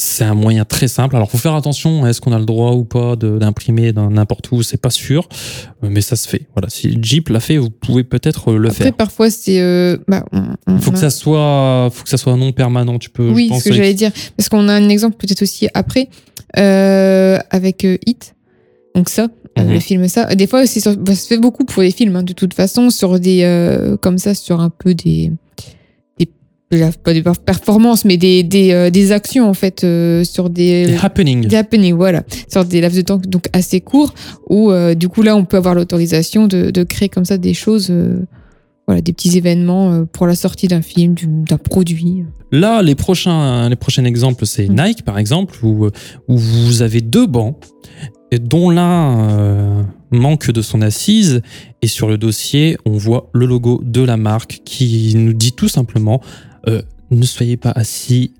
c'est 0.00 0.22
un 0.22 0.34
moyen 0.34 0.64
très 0.64 0.86
simple. 0.86 1.16
Alors, 1.16 1.28
faut 1.28 1.38
faire 1.38 1.56
attention. 1.56 2.06
Est-ce 2.06 2.20
qu'on 2.20 2.30
a 2.32 2.38
le 2.38 2.44
droit 2.44 2.70
ou 2.72 2.84
pas 2.84 3.16
d'imprimer 3.16 3.92
n'importe 3.92 4.50
où 4.52 4.62
C'est 4.62 4.80
pas 4.80 4.90
sûr, 4.90 5.28
Euh, 5.82 5.88
mais 5.90 6.00
ça 6.00 6.14
se 6.14 6.28
fait. 6.28 6.42
Voilà, 6.54 6.70
si 6.70 6.96
Jeep 7.02 7.28
l'a 7.30 7.40
fait, 7.40 7.56
vous 7.58 7.68
pouvez 7.70 8.04
peut-être 8.04 8.52
euh, 8.52 8.58
le 8.58 8.68
Après, 8.68 8.84
faire. 8.84 8.92
parfois, 8.94 9.28
c'est. 9.28 9.60
euh, 9.60 9.96
bah, 10.06 10.24
faut 10.80 10.92
que 10.92 10.98
ça 10.98 11.10
soit, 11.10 11.90
faut 11.92 12.04
que 12.04 12.10
ça 12.10 12.16
soit 12.16 12.36
non 12.36 12.52
permanent. 12.52 12.98
Tu 13.00 13.10
peux. 13.10 13.28
Oui, 13.28 13.50
ce 13.58 13.64
que 13.68 13.74
j'allais 13.74 13.94
dire. 13.94 14.12
Parce 14.36 14.48
qu'on 14.48 14.68
a 14.68 14.72
un 14.74 14.88
exemple 14.88 15.16
peut-être 15.18 15.42
aussi 15.42 15.68
après, 15.74 16.08
euh, 16.58 17.38
avec 17.50 17.84
euh, 17.84 17.98
Hit. 18.06 18.34
Donc 18.94 19.08
ça, 19.08 19.26
euh, 19.58 19.64
Mhm. 19.64 19.72
le 19.72 19.80
film 19.80 20.08
ça. 20.08 20.34
Des 20.34 20.46
fois, 20.46 20.64
c'est 20.66 20.80
sur- 20.80 20.96
bah, 20.96 21.14
ça 21.14 21.22
se 21.22 21.26
fait 21.26 21.38
beaucoup 21.38 21.64
pour 21.64 21.82
les 21.82 21.90
films, 21.90 22.14
hein, 22.16 22.22
de 22.22 22.32
toute 22.32 22.54
façon, 22.54 22.90
sur 22.90 23.18
des... 23.18 23.42
euh, 23.42 23.96
comme 23.96 24.18
ça, 24.18 24.34
sur 24.34 24.60
un 24.60 24.70
peu 24.70 24.94
des... 24.94 25.32
pas 27.02 27.14
des 27.14 27.22
performances, 27.22 28.04
mais 28.04 28.16
des, 28.16 28.42
des, 28.42 28.72
euh, 28.72 28.90
des 28.90 29.12
actions, 29.12 29.48
en 29.48 29.54
fait, 29.54 29.84
euh, 29.84 30.22
sur 30.24 30.50
des... 30.50 30.86
Des 30.86 30.96
happenings. 31.02 31.46
Des 31.46 31.56
happenings, 31.56 31.94
voilà. 31.94 32.24
Sur 32.50 32.64
des 32.64 32.80
laps 32.80 32.96
de 32.96 33.02
temps 33.02 33.16
donc 33.16 33.46
assez 33.52 33.80
courts, 33.80 34.12
où 34.50 34.70
euh, 34.70 34.94
du 34.94 35.08
coup, 35.08 35.22
là, 35.22 35.34
on 35.36 35.44
peut 35.44 35.56
avoir 35.56 35.74
l'autorisation 35.74 36.46
de, 36.46 36.70
de 36.70 36.82
créer 36.84 37.08
comme 37.08 37.24
ça 37.24 37.38
des 37.38 37.54
choses... 37.54 37.92
voilà, 38.86 39.00
des 39.02 39.12
petits 39.12 39.36
événements 39.36 40.04
pour 40.06 40.26
la 40.26 40.34
sortie 40.34 40.66
d'un 40.68 40.82
film, 40.82 41.14
du- 41.14 41.26
d'un 41.26 41.58
produit. 41.58 42.24
Là, 42.52 42.80
les 42.82 42.94
prochains, 42.94 43.68
les 43.68 43.76
prochains 43.76 44.04
exemples, 44.04 44.46
c'est 44.46 44.68
Mm. 44.68 44.80
Nike, 44.82 45.04
par 45.04 45.18
exemple, 45.18 45.54
où, 45.62 45.86
où 46.28 46.36
vous 46.36 46.80
avez 46.82 47.00
deux 47.02 47.26
bancs, 47.26 47.56
et 48.30 48.38
dont 48.38 48.68
l'un 48.70 49.86
manque 50.10 50.50
de 50.50 50.62
son 50.62 50.80
assise, 50.82 51.40
et 51.82 51.86
sur 51.86 52.08
le 52.08 52.16
dossier, 52.18 52.76
on 52.86 52.92
voit 52.92 53.28
le 53.32 53.46
logo 53.46 53.80
de 53.84 54.02
la 54.02 54.16
marque 54.16 54.60
qui 54.64 55.14
nous 55.16 55.32
dit 55.34 55.52
tout 55.52 55.68
simplement 55.68 56.20
ne 57.10 57.22
soyez 57.22 57.56
pas 57.56 57.72
assis. 57.72 58.32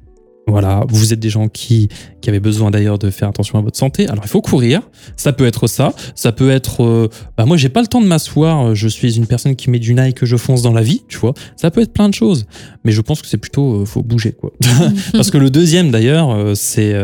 Voilà, 0.48 0.84
vous 0.88 1.12
êtes 1.12 1.20
des 1.20 1.28
gens 1.28 1.48
qui, 1.48 1.88
qui 2.22 2.30
avaient 2.30 2.40
besoin 2.40 2.70
d'ailleurs 2.70 2.98
de 2.98 3.10
faire 3.10 3.28
attention 3.28 3.58
à 3.58 3.62
votre 3.62 3.76
santé. 3.76 4.08
Alors 4.08 4.24
il 4.24 4.30
faut 4.30 4.40
courir, 4.40 4.80
ça 5.16 5.32
peut 5.32 5.46
être 5.46 5.66
ça, 5.66 5.92
ça 6.14 6.32
peut 6.32 6.50
être, 6.50 6.82
euh, 6.82 7.08
bah 7.36 7.44
moi 7.44 7.58
j'ai 7.58 7.68
pas 7.68 7.82
le 7.82 7.86
temps 7.86 8.00
de 8.00 8.06
m'asseoir, 8.06 8.74
je 8.74 8.88
suis 8.88 9.16
une 9.16 9.26
personne 9.26 9.56
qui 9.56 9.68
met 9.68 9.78
du 9.78 9.94
Nike 9.94 10.16
que 10.16 10.26
je 10.26 10.36
fonce 10.36 10.62
dans 10.62 10.72
la 10.72 10.80
vie, 10.80 11.02
tu 11.08 11.18
vois. 11.18 11.34
Ça 11.56 11.70
peut 11.70 11.82
être 11.82 11.92
plein 11.92 12.08
de 12.08 12.14
choses, 12.14 12.46
mais 12.84 12.92
je 12.92 13.00
pense 13.02 13.20
que 13.20 13.28
c'est 13.28 13.36
plutôt, 13.36 13.82
euh, 13.82 13.84
faut 13.84 14.02
bouger 14.02 14.32
quoi. 14.32 14.50
Parce 15.12 15.30
que 15.30 15.36
le 15.38 15.50
deuxième 15.50 15.90
d'ailleurs, 15.90 16.30
euh, 16.30 16.54
c'est, 16.54 16.94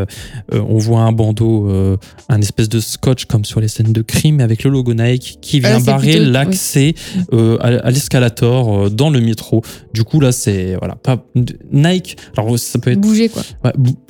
on 0.52 0.78
voit 0.78 1.00
un 1.00 1.12
bandeau, 1.12 1.68
un 2.28 2.40
espèce 2.40 2.68
de 2.68 2.80
scotch 2.80 3.26
comme 3.26 3.44
sur 3.44 3.60
les 3.60 3.68
scènes 3.68 3.92
de 3.92 4.02
crime 4.02 4.40
avec 4.40 4.64
le 4.64 4.70
logo 4.70 4.94
Nike 4.94 5.38
qui 5.42 5.60
vient 5.60 5.74
Ah, 5.74 5.78
c'est 5.80 5.86
barrer 5.86 6.18
l'accès 6.18 6.94
à, 7.32 7.66
à 7.66 7.90
l'escalator 7.90 8.90
dans 8.90 9.10
le 9.10 9.20
métro. 9.20 9.62
Du 9.92 10.04
coup 10.04 10.20
là 10.20 10.32
c'est 10.32 10.76
voilà 10.76 10.96
pas 10.96 11.24
Nike. 11.72 12.16
Alors 12.36 12.58
ça 12.58 12.78
peut 12.78 12.90
être 12.90 13.00
Bouger 13.00 13.28
quoi. 13.34 13.42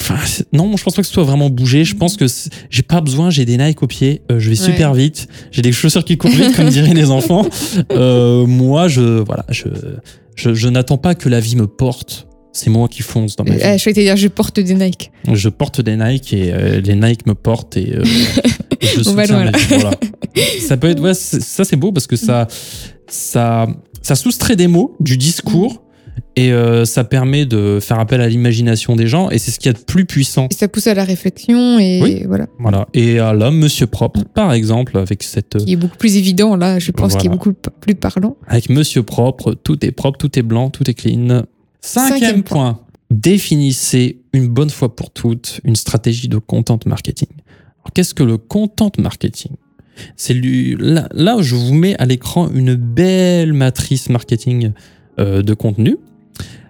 Enfin, 0.00 0.14
non, 0.52 0.76
je 0.76 0.84
pense 0.84 0.94
pas 0.94 1.02
que 1.02 1.08
ce 1.08 1.12
soit 1.14 1.24
vraiment 1.24 1.50
bouger. 1.50 1.84
Je 1.84 1.96
pense 1.96 2.16
que 2.16 2.26
j'ai 2.70 2.82
pas 2.82 3.00
besoin. 3.00 3.30
J'ai 3.30 3.44
des 3.44 3.56
Nike 3.56 3.82
au 3.82 3.87
pied. 3.87 4.22
euh, 4.30 4.38
je 4.38 4.50
vais 4.50 4.58
Ouais. 4.60 4.64
super 4.66 4.94
vite. 4.94 5.26
J'ai 5.50 5.62
des 5.62 5.72
chaussures 5.72 6.04
qui 6.04 6.16
courent 6.16 6.30
vite, 6.30 6.54
comme 6.54 6.68
diraient 6.68 6.94
les 6.94 7.10
enfants. 7.10 7.46
Euh, 7.90 8.46
moi, 8.46 8.87
je 8.88 9.20
voilà, 9.22 9.44
je 9.50 9.64
je, 10.37 10.52
je 10.54 10.68
n'attends 10.68 10.98
pas 10.98 11.14
que 11.14 11.28
la 11.28 11.40
vie 11.40 11.56
me 11.56 11.66
porte. 11.66 12.26
C'est 12.52 12.70
moi 12.70 12.87
qui 12.88 13.02
fonce 13.02 13.34
dans 13.34 13.42
ma 13.44 13.54
vie. 13.56 13.60
Eh, 13.64 13.78
je 13.78 13.84
vais 13.84 13.92
te 13.92 13.98
dire, 14.00 14.16
je 14.16 14.28
porte 14.28 14.60
des 14.60 14.74
Nike. 14.74 15.10
Je 15.32 15.48
porte 15.48 15.80
des 15.80 15.96
Nike 15.96 16.32
et 16.34 16.52
euh, 16.52 16.80
les 16.80 16.94
Nike 16.94 17.26
me 17.26 17.34
portent 17.34 17.76
et 17.76 17.94
euh, 17.96 18.04
je 18.80 19.08
On 19.08 19.14
va 19.14 19.24
soutiens 19.24 19.37
loin, 19.42 19.44
ma 19.46 19.50
là. 19.50 19.58
vie, 19.58 19.64
voilà. 19.70 19.90
Ça 20.60 20.76
peut 20.76 20.88
être 20.88 21.00
ouais, 21.00 21.14
c'est- 21.14 21.40
ça 21.40 21.64
c'est 21.64 21.76
beau 21.76 21.90
parce 21.90 22.06
que 22.06 22.14
ça 22.16 22.46
ça 23.08 23.66
ça 24.02 24.14
soustrait 24.14 24.56
des 24.56 24.66
mots 24.68 24.94
du 25.00 25.16
discours 25.16 25.82
et 26.37 26.53
euh, 26.53 26.85
ça 26.85 27.05
permet 27.05 27.46
de 27.46 27.79
faire 27.81 27.98
appel 27.98 28.20
à 28.20 28.29
l'imagination 28.29 28.96
des 28.96 29.07
gens 29.07 29.31
et 29.31 29.38
c'est 29.38 29.50
ce 29.50 29.59
qu'il 29.59 29.66
y 29.72 29.74
a 29.74 29.79
de 29.79 29.85
plus 29.85 30.05
puissant. 30.05 30.48
Et 30.50 30.55
ça 30.55 30.68
pousse 30.68 30.87
à 30.87 30.94
la 30.94 31.05
réflexion 31.05 31.79
et 31.79 32.00
Oui. 32.03 32.22
voilà. 32.27 32.46
Voilà. 32.59 32.87
Et 32.94 33.18
à 33.18 33.33
l'homme, 33.33 33.59
Monsieur 33.59 33.87
Propre, 33.87 34.22
par 34.35 34.53
exemple, 34.53 34.96
avec 34.98 35.22
cette, 35.22 35.59
Qui 35.64 35.72
est 35.72 35.77
beaucoup 35.77 35.96
plus 35.96 36.16
évident 36.16 36.57
là, 36.57 36.79
je 36.79 36.90
pense, 36.92 37.12
qui 37.12 37.27
est 37.27 37.29
Voilà. 37.29 37.37
beaucoup 37.37 37.53
plus 37.81 37.94
parlant. 37.94 38.37
avec 38.46 38.68
Monsieur 38.70 39.03
Propre, 39.03 39.55
tout 39.55 39.85
est 39.85 39.92
propre, 39.92 40.18
tout 40.18 40.38
est 40.38 40.42
blanc, 40.42 40.70
tout 40.70 40.88
est 40.88 40.94
clean. 40.94 41.44
Cinquième, 41.81 42.18
Cinquième 42.20 42.42
point. 42.42 42.81
Définissez 43.11 44.20
une 44.33 44.48
bonne 44.48 44.70
fois 44.70 44.94
pour 44.94 45.11
toutes 45.11 45.61
une 45.64 45.77
stratégie 45.77 46.29
de 46.29 46.38
content 46.38 46.79
marketing. 46.87 47.29
Alors, 47.83 47.92
qu'est-ce 47.94 48.14
que 48.14 48.22
le 48.22 48.38
content 48.38 48.90
marketing? 48.98 49.53
C'est 50.16 50.35
là, 50.35 51.09
là, 51.12 51.37
je 51.40 51.55
vous 51.55 51.74
mets 51.74 51.96
à 51.98 52.07
l'écran 52.07 52.50
une 52.53 52.74
belle 52.74 53.53
matrice 53.53 54.09
marketing 54.11 54.72
de 55.18 55.55
contenu. 55.55 55.96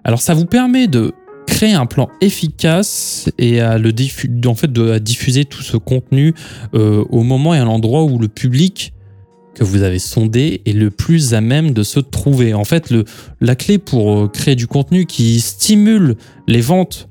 Alors, 0.05 0.21
ça 0.21 0.35
vous 0.35 0.47
permet 0.47 0.87
de 0.87 1.13
créer 1.47 1.73
un 1.75 1.87
plan 1.87 2.09
efficace 2.21 3.31
et 3.39 3.61
à 3.61 3.79
le 3.79 3.93
diffu- 3.93 4.31
en 4.47 4.55
fait 4.55 4.73
de 4.73 4.91
à 4.91 4.99
diffuser 4.99 5.45
tout 5.45 5.63
ce 5.63 5.77
contenu 5.77 6.35
euh, 6.75 7.05
au 7.11 7.23
moment 7.23 7.55
et 7.55 7.59
à 7.59 7.65
l'endroit 7.65 8.05
où 8.05 8.19
le 8.19 8.29
public 8.29 8.93
que 9.55 9.63
vous 9.63 9.83
avez 9.83 9.99
sondé 10.01 10.63
est 10.67 10.73
le 10.73 10.91
plus 10.91 11.33
à 11.33 11.41
même 11.41 11.73
de 11.73 11.83
se 11.83 12.01
trouver. 12.01 12.55
En 12.55 12.65
fait, 12.65 12.91
le, 12.91 13.05
la 13.41 13.55
clé 13.55 13.79
pour 13.79 14.19
euh, 14.25 14.29
créer 14.29 14.57
du 14.57 14.67
contenu 14.67 15.07
qui 15.07 15.39
stimule 15.41 16.17
les 16.49 16.61
ventes, 16.61 17.09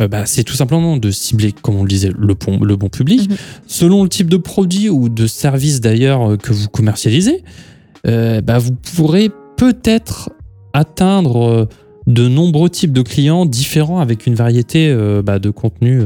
euh, 0.00 0.08
bah, 0.08 0.26
c'est 0.26 0.42
tout 0.42 0.54
simplement 0.56 0.96
de 0.96 1.10
cibler, 1.10 1.52
comme 1.52 1.76
on 1.76 1.82
le 1.82 1.88
disait, 1.88 2.10
le 2.18 2.34
bon, 2.34 2.58
le 2.62 2.76
bon 2.76 2.88
public, 2.88 3.30
Mhm. 3.30 3.36
selon 3.66 4.02
le 4.02 4.08
type 4.08 4.28
de 4.28 4.36
produit 4.36 4.88
ou 4.90 5.08
de 5.08 5.26
service 5.26 5.80
d'ailleurs 5.80 6.32
euh, 6.32 6.36
que 6.36 6.52
vous 6.52 6.68
commercialisez. 6.68 7.44
euh, 8.06 8.40
bah, 8.40 8.58
vous 8.58 8.72
pourrez 8.72 9.30
peut-être 9.56 10.30
atteindre 10.76 11.48
euh, 11.48 11.68
de 12.06 12.28
nombreux 12.28 12.70
types 12.70 12.92
de 12.92 13.02
clients 13.02 13.46
différents 13.46 13.98
avec 13.98 14.26
une 14.26 14.34
variété 14.34 14.88
euh, 14.88 15.22
bah, 15.22 15.38
de 15.38 15.50
contenus 15.50 16.04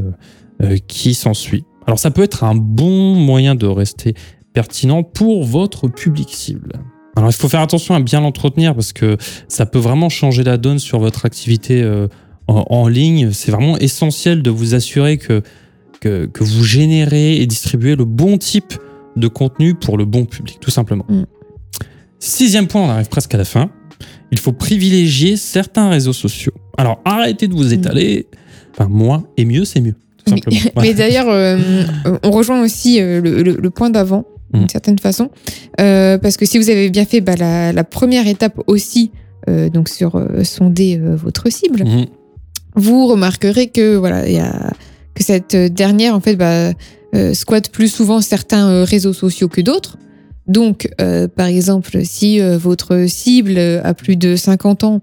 euh, 0.63 0.77
qui 0.89 1.15
s'ensuit. 1.15 1.65
Alors 1.87 1.99
ça 1.99 2.11
peut 2.11 2.23
être 2.23 2.45
un 2.45 2.55
bon 2.55 3.15
moyen 3.15 3.55
de 3.55 3.67
rester 3.67 4.15
pertinent 4.53 5.03
pour 5.03 5.45
votre 5.45 5.89
public 5.89 6.31
cible. 6.33 6.73
Alors 7.17 7.29
il 7.31 7.35
faut 7.35 7.49
faire 7.49 7.61
attention 7.61 7.95
à 7.95 8.01
bien 8.01 8.21
l'entretenir 8.21 8.75
parce 8.75 8.93
que 8.93 9.17
ça 9.49 9.67
peut 9.67 9.79
vraiment 9.79 10.09
changer 10.09 10.43
la 10.43 10.57
donne 10.57 10.79
sur 10.79 11.01
votre 11.01 11.27
activité 11.27 11.83
euh, 11.83 12.09
en, 12.49 12.65
en 12.71 12.89
ligne. 12.89 13.33
C'est 13.33 13.53
vraiment 13.53 13.77
essentiel 13.79 14.43
de 14.43 14.51
vous 14.51 14.75
assurer 14.75 15.19
que, 15.19 15.43
que, 16.01 16.27
que 16.27 16.45
vous 16.45 16.65
générez 16.65 17.37
et 17.37 17.47
distribuez 17.47 17.95
le 17.95 18.07
bon 18.07 18.39
type 18.39 18.73
de 19.17 19.29
contenu 19.29 19.75
pour 19.75 19.99
le 19.99 20.07
bon 20.07 20.25
public, 20.25 20.59
tout 20.61 20.71
simplement. 20.71 21.05
Mm. 21.09 21.25
Sixième 22.21 22.69
point, 22.69 22.83
on 22.83 22.89
arrive 22.89 23.09
presque 23.09 23.35
à 23.35 23.39
la 23.39 23.45
fin. 23.45 23.71
Il 24.33 24.39
faut 24.39 24.53
privilégier 24.53 25.37
certains 25.37 25.89
réseaux 25.91 26.13
sociaux. 26.13 26.53
Alors 26.79 27.01
arrêtez 27.05 27.49
de 27.49 27.55
vous 27.55 27.73
étaler. 27.73 28.27
Enfin, 28.73 28.89
moins 28.89 29.25
et 29.37 29.45
mieux, 29.45 29.65
c'est 29.65 29.81
mieux. 29.81 29.95
Tout 30.25 30.31
simplement. 30.35 30.57
Mais 30.81 30.95
d'ailleurs, 30.95 31.29
euh, 31.29 31.59
on 32.23 32.31
rejoint 32.31 32.63
aussi 32.63 33.01
euh, 33.01 33.21
le, 33.21 33.43
le- 33.43 33.57
le 33.61 33.71
point 33.71 33.91
d'avant, 33.91 34.25
d'une 34.55 34.65
Mm. 34.65 34.69
certaine 34.69 34.99
façon, 34.99 35.31
Euh, 35.81 36.19
parce 36.19 36.37
que 36.37 36.45
si 36.47 36.59
vous 36.59 36.71
avez 36.71 36.91
bien 36.91 37.05
fait 37.05 37.21
bah, 37.21 37.35
la, 37.37 37.73
la 37.73 37.85
première 37.85 38.27
étape 38.27 38.61
aussi, 38.67 39.11
euh, 39.49 39.69
donc 39.71 39.89
sur 39.89 40.21
sonder 40.45 40.99
votre 40.99 41.51
cible, 41.51 41.85
Mhm. 41.85 42.07
vous 42.77 43.07
remarquerez 43.07 43.69
que 43.69 43.97
voilà, 43.97 44.27
il 44.29 44.35
y 44.35 44.39
a 44.39 44.73
que 45.15 45.25
cette 45.25 45.57
dernière 45.57 46.15
en 46.15 46.21
fait 46.21 46.37
bah, 46.37 46.73
squatte 47.35 47.71
plus 47.71 47.89
souvent 47.89 48.21
certains 48.21 48.85
réseaux 48.85 49.13
sociaux 49.13 49.49
que 49.49 49.61
d'autres. 49.61 49.97
Donc, 50.51 50.89
euh, 51.01 51.29
par 51.29 51.47
exemple, 51.47 52.01
si 52.05 52.41
euh, 52.41 52.59
votre 52.59 53.07
cible 53.09 53.57
a 53.59 53.95
plus 53.95 54.17
de 54.17 54.37
50 54.37 54.85
ans, 54.85 55.01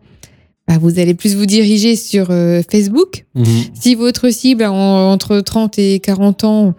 bah, 0.67 0.77
vous 0.79 0.99
allez 0.99 1.13
plus 1.13 1.35
vous 1.35 1.45
diriger 1.45 1.95
sur 1.95 2.27
euh, 2.29 2.61
Facebook. 2.69 3.25
Mhm. 3.35 3.45
Si 3.73 3.95
votre 3.95 4.29
cible 4.29 4.63
a 4.63 4.71
en- 4.71 5.11
entre 5.13 5.39
30 5.39 5.79
et 5.79 5.99
40 5.99 6.43
ans, 6.43 6.75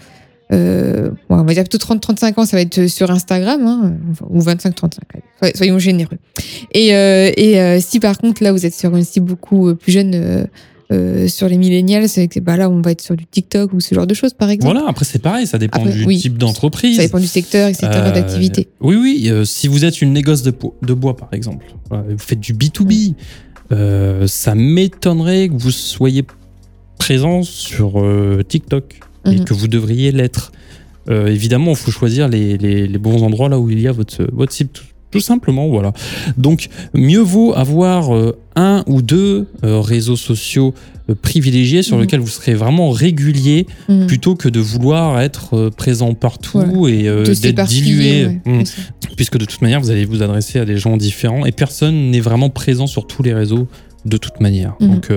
bon, 0.51 0.57
on 1.31 1.43
va 1.45 1.55
dire 1.55 1.63
plutôt 1.65 1.79
30-35 1.79 2.39
ans, 2.41 2.45
ça 2.47 2.57
va 2.57 2.63
être 2.63 2.87
sur 2.87 3.11
Instagram, 3.11 3.67
hein, 3.67 3.93
ou 4.31 4.41
25-35, 4.41 4.99
allez, 5.15 5.23
soy- 5.43 5.57
soyons 5.57 5.79
généreux. 5.79 6.19
Et, 6.73 6.89
et 6.89 7.81
si 7.81 8.01
par 8.01 8.19
contre, 8.19 8.43
là, 8.43 8.53
vous 8.53 8.65
êtes 8.67 8.75
sur 8.75 8.95
une 8.97 9.05
cible 9.05 9.27
beaucoup 9.27 9.75
plus 9.75 9.93
jeune, 9.93 10.47
euh, 10.91 11.29
sur 11.29 11.49
les 11.49 11.59
millennials, 11.59 12.09
c'est 12.09 12.29
que 12.29 12.41
bah, 12.41 12.57
là, 12.57 12.71
on 12.71 12.81
va 12.81 12.93
être 12.93 13.03
sur 13.03 13.15
du 13.17 13.27
TikTok 13.27 13.73
ou 13.75 13.81
ce 13.81 13.95
genre 13.95 14.07
de 14.07 14.15
choses, 14.15 14.33
par 14.35 14.49
exemple. 14.51 14.73
Voilà, 14.75 14.89
après 14.89 15.05
c'est 15.05 15.19
pareil, 15.19 15.47
ça 15.47 15.59
dépend 15.59 15.81
Après, 15.81 15.93
du 15.93 16.05
oui. 16.07 16.19
type 16.19 16.39
d'entreprise. 16.39 16.97
Ça 16.97 17.03
dépend 17.03 17.21
du 17.21 17.27
secteur, 17.27 17.69
etc., 17.69 17.87
Euh, 17.93 18.11
d'activité. 18.13 18.69
Oui, 18.81 18.97
oui. 18.97 19.29
euh, 19.31 19.45
si 19.45 19.69
vous 19.69 19.85
êtes 19.85 20.01
une 20.01 20.13
négoce 20.13 20.43
de, 20.43 20.53
bois, 20.95 21.17
par 21.17 21.29
exemple, 21.33 21.67
voilà, 21.91 22.05
vous 22.09 22.19
faites 22.19 22.41
du 22.41 22.55
B2B, 22.55 23.15
euh, 23.73 24.27
ça 24.27 24.55
m'étonnerait 24.55 25.49
que 25.51 25.55
vous 25.57 25.71
soyez 25.71 26.25
présent 26.99 27.43
sur 27.43 28.03
TikTok 28.49 29.01
et 29.27 29.31
Mhm. 29.39 29.45
que 29.45 29.55
vous 29.55 29.69
devriez 29.69 30.11
l'être. 30.13 30.53
Évidemment, 31.11 31.71
il 31.71 31.77
faut 31.77 31.91
choisir 31.91 32.29
les, 32.29 32.59
les- 32.59 32.87
les 32.87 32.99
bons 32.99 33.23
endroits 33.23 33.49
là 33.49 33.59
où 33.59 33.71
il 33.71 33.81
y 33.81 33.89
a 33.89 33.93
votre, 33.93 34.27
votre 34.33 34.53
cible. 34.53 34.71
Tout, 35.11 35.21
simplement, 35.21 35.69
voilà. 35.69 35.93
Donc, 36.37 36.69
mieux 36.95 37.21
vaut 37.21 37.55
avoir 37.55 38.15
euh, 38.15 38.37
un 38.57 38.85
ou 38.87 39.01
deux 39.03 39.47
euh, 39.65 39.81
réseaux 39.81 40.17
sociaux 40.17 40.75
euh, 41.11 41.15
privilégiés 41.21 41.83
sur 41.83 41.97
Mhm. 41.97 42.03
lesquels 42.03 42.21
vous 42.21 42.27
serez 42.29 42.55
vraiment 42.55 42.91
régulier 42.91 43.67
Mhm. 43.89 44.07
plutôt 44.07 44.35
que 44.37 44.49
de 44.51 44.61
vouloir 44.61 45.21
être 45.21 45.71
présent 45.71 46.13
partout 46.15 46.61
Voilà. 46.61 46.95
et 46.95 47.35
d'être 47.35 47.65
dilué. 47.67 48.27
ouais, 48.47 48.65
ça. 48.65 48.83
Puisque 49.17 49.39
de 49.39 49.45
toute 49.47 49.63
manière, 49.63 49.81
vous 49.81 49.91
allez 49.91 50.05
vous 50.05 50.23
adresser 50.23 50.59
à 50.59 50.65
des 50.65 50.77
gens 50.77 50.97
différents 50.97 51.47
et 51.47 51.53
personne 51.53 52.11
n'est 52.11 52.21
vraiment 52.21 52.51
présent 52.51 52.87
sur 52.87 53.07
tous 53.07 53.23
les 53.23 53.33
réseaux 53.33 53.67
de 54.05 54.17
toute 54.19 54.41
manière. 54.41 54.75
Mhm. 54.81 54.89
Donc, 54.91 55.09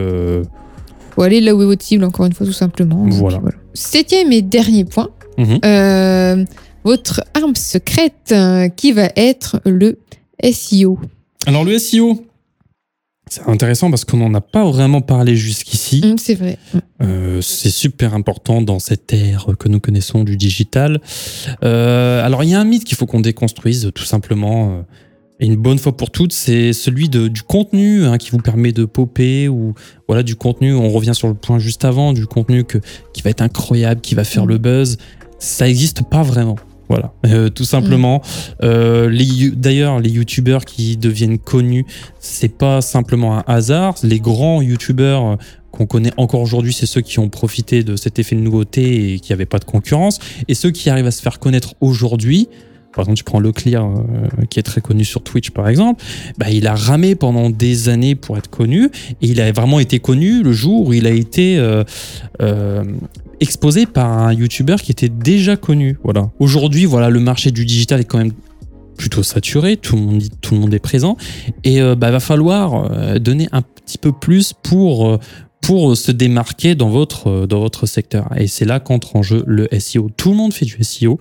Faut 1.13 1.23
aller 1.23 1.41
là 1.41 1.53
où 1.53 1.61
est 1.61 1.65
votre 1.65 1.83
cible, 1.83 2.05
encore 2.05 2.25
une 2.25 2.31
fois, 2.33 2.45
tout 2.47 2.53
simplement. 2.53 3.03
Donc, 3.03 3.13
Voilà. 3.13 3.41
Septième 3.73 4.31
et 4.31 4.41
dernier 4.41 4.85
point, 4.85 5.09
Mhm. 5.37 5.59
euh, 5.65 6.45
votre 6.83 7.23
arme 7.33 7.55
secrète 7.55 8.31
euh, 8.31 8.69
qui 8.69 8.91
va 8.91 9.09
être 9.15 9.61
le 9.65 9.99
SEO. 10.43 10.99
alors 11.45 11.63
le 11.63 11.77
SEO, 11.77 12.25
c'est 13.29 13.47
intéressant 13.47 13.89
parce 13.89 14.03
qu'on 14.03 14.17
n'en 14.17 14.33
a 14.33 14.41
pas 14.41 14.69
vraiment 14.69 14.99
parlé 14.99 15.37
jusqu'ici. 15.37 16.01
Hum, 16.03 16.17
c'est 16.17 16.35
vrai. 16.35 16.57
Hum. 16.73 16.81
Euh, 17.01 17.41
c'est 17.41 17.69
super 17.69 18.13
important 18.13 18.61
dans 18.61 18.79
cette 18.79 19.13
ère 19.13 19.47
que 19.57 19.69
nous 19.69 19.79
connaissons 19.79 20.23
du 20.23 20.35
digital. 20.35 20.99
Euh, 21.63 22.25
alors, 22.25 22.43
il 22.43 22.49
y 22.49 22.55
a 22.55 22.59
un 22.59 22.65
mythe 22.65 22.83
qu'il 22.83 22.97
faut 22.97 23.05
qu'on 23.05 23.21
déconstruise, 23.21 23.91
tout 23.95 24.03
simplement. 24.03 24.83
Et 25.39 25.45
une 25.45 25.55
bonne 25.55 25.79
fois 25.79 25.95
pour 25.95 26.11
toutes, 26.11 26.33
c'est 26.33 26.73
celui 26.73 27.09
de, 27.09 27.27
du 27.27 27.41
contenu 27.41 28.05
hein, 28.05 28.17
qui 28.17 28.29
vous 28.29 28.37
permet 28.37 28.73
de 28.73 28.85
popper 28.85 29.47
ou 29.47 29.73
voilà 30.07 30.23
du 30.23 30.35
contenu. 30.35 30.73
On 30.75 30.89
revient 30.89 31.15
sur 31.15 31.27
le 31.27 31.33
point 31.33 31.57
juste 31.57 31.85
avant, 31.85 32.13
du 32.13 32.27
contenu 32.27 32.63
que, 32.63 32.77
qui 33.13 33.21
va 33.21 33.29
être 33.29 33.41
incroyable, 33.41 34.01
qui 34.01 34.13
va 34.13 34.23
faire 34.23 34.45
le 34.45 34.57
buzz. 34.57 34.97
Ça 35.39 35.65
n'existe 35.65 36.03
pas 36.03 36.21
vraiment. 36.21 36.57
Voilà, 36.91 37.13
Euh, 37.25 37.47
tout 37.49 37.63
simplement. 37.63 38.21
Euh, 38.63 39.09
D'ailleurs, 39.55 40.01
les 40.01 40.09
youtubeurs 40.09 40.65
qui 40.65 40.97
deviennent 40.97 41.39
connus, 41.39 41.85
c'est 42.19 42.57
pas 42.57 42.81
simplement 42.81 43.37
un 43.37 43.43
hasard. 43.47 43.95
Les 44.03 44.19
grands 44.19 44.61
youtubeurs 44.61 45.25
euh, 45.25 45.35
qu'on 45.71 45.85
connaît 45.85 46.11
encore 46.17 46.41
aujourd'hui, 46.41 46.73
c'est 46.73 46.85
ceux 46.85 46.99
qui 46.99 47.19
ont 47.19 47.29
profité 47.29 47.85
de 47.85 47.95
cet 47.95 48.19
effet 48.19 48.35
de 48.35 48.41
nouveauté 48.41 49.13
et 49.13 49.19
qui 49.21 49.31
n'avaient 49.31 49.45
pas 49.45 49.59
de 49.59 49.63
concurrence. 49.63 50.19
Et 50.49 50.53
ceux 50.53 50.71
qui 50.71 50.89
arrivent 50.89 51.07
à 51.07 51.11
se 51.11 51.21
faire 51.21 51.39
connaître 51.39 51.75
aujourd'hui, 51.79 52.49
par 52.93 53.03
exemple, 53.03 53.17
tu 53.17 53.23
prends 53.23 53.39
Leclerc, 53.39 53.85
euh, 53.85 54.45
qui 54.49 54.59
est 54.59 54.63
très 54.63 54.81
connu 54.81 55.05
sur 55.05 55.23
Twitch, 55.23 55.51
par 55.51 55.69
exemple, 55.69 56.03
bah, 56.37 56.47
il 56.49 56.67
a 56.67 56.75
ramé 56.75 57.15
pendant 57.15 57.49
des 57.49 57.87
années 57.89 58.15
pour 58.15 58.37
être 58.37 58.49
connu, 58.49 58.85
et 59.21 59.27
il 59.27 59.39
a 59.39 59.51
vraiment 59.51 59.79
été 59.79 59.99
connu 59.99 60.43
le 60.43 60.51
jour 60.51 60.87
où 60.87 60.93
il 60.93 61.07
a 61.07 61.11
été 61.11 61.57
euh, 61.57 61.83
euh, 62.41 62.83
exposé 63.41 63.85
par 63.85 64.19
un 64.19 64.33
YouTuber 64.33 64.77
qui 64.81 64.91
était 64.91 65.09
déjà 65.09 65.57
connu. 65.57 65.97
Voilà. 66.03 66.29
Aujourd'hui, 66.39 66.85
voilà, 66.85 67.09
le 67.09 67.19
marché 67.19 67.51
du 67.51 67.65
digital 67.65 67.99
est 67.99 68.05
quand 68.05 68.19
même 68.19 68.31
plutôt 68.97 69.23
saturé, 69.23 69.77
tout 69.77 69.95
le 69.95 70.01
monde, 70.03 70.23
tout 70.41 70.53
le 70.53 70.61
monde 70.61 70.73
est 70.73 70.79
présent, 70.79 71.17
et 71.63 71.81
euh, 71.81 71.95
bah, 71.95 72.11
va 72.11 72.19
falloir 72.19 72.91
euh, 72.91 73.17
donner 73.17 73.49
un 73.51 73.63
petit 73.63 73.97
peu 73.97 74.11
plus 74.11 74.53
pour 74.53 75.07
euh, 75.07 75.17
pour 75.59 75.95
se 75.95 76.11
démarquer 76.11 76.73
dans 76.73 76.89
votre, 76.89 77.27
euh, 77.27 77.47
dans 77.47 77.59
votre 77.59 77.85
secteur. 77.85 78.29
Et 78.35 78.47
c'est 78.47 78.65
là 78.65 78.79
qu'entre 78.79 79.15
en 79.15 79.21
jeu 79.21 79.43
le 79.45 79.67
SEO. 79.79 80.09
Tout 80.17 80.31
le 80.31 80.35
monde 80.35 80.53
fait 80.53 80.65
du 80.65 80.77
SEO. 80.83 81.19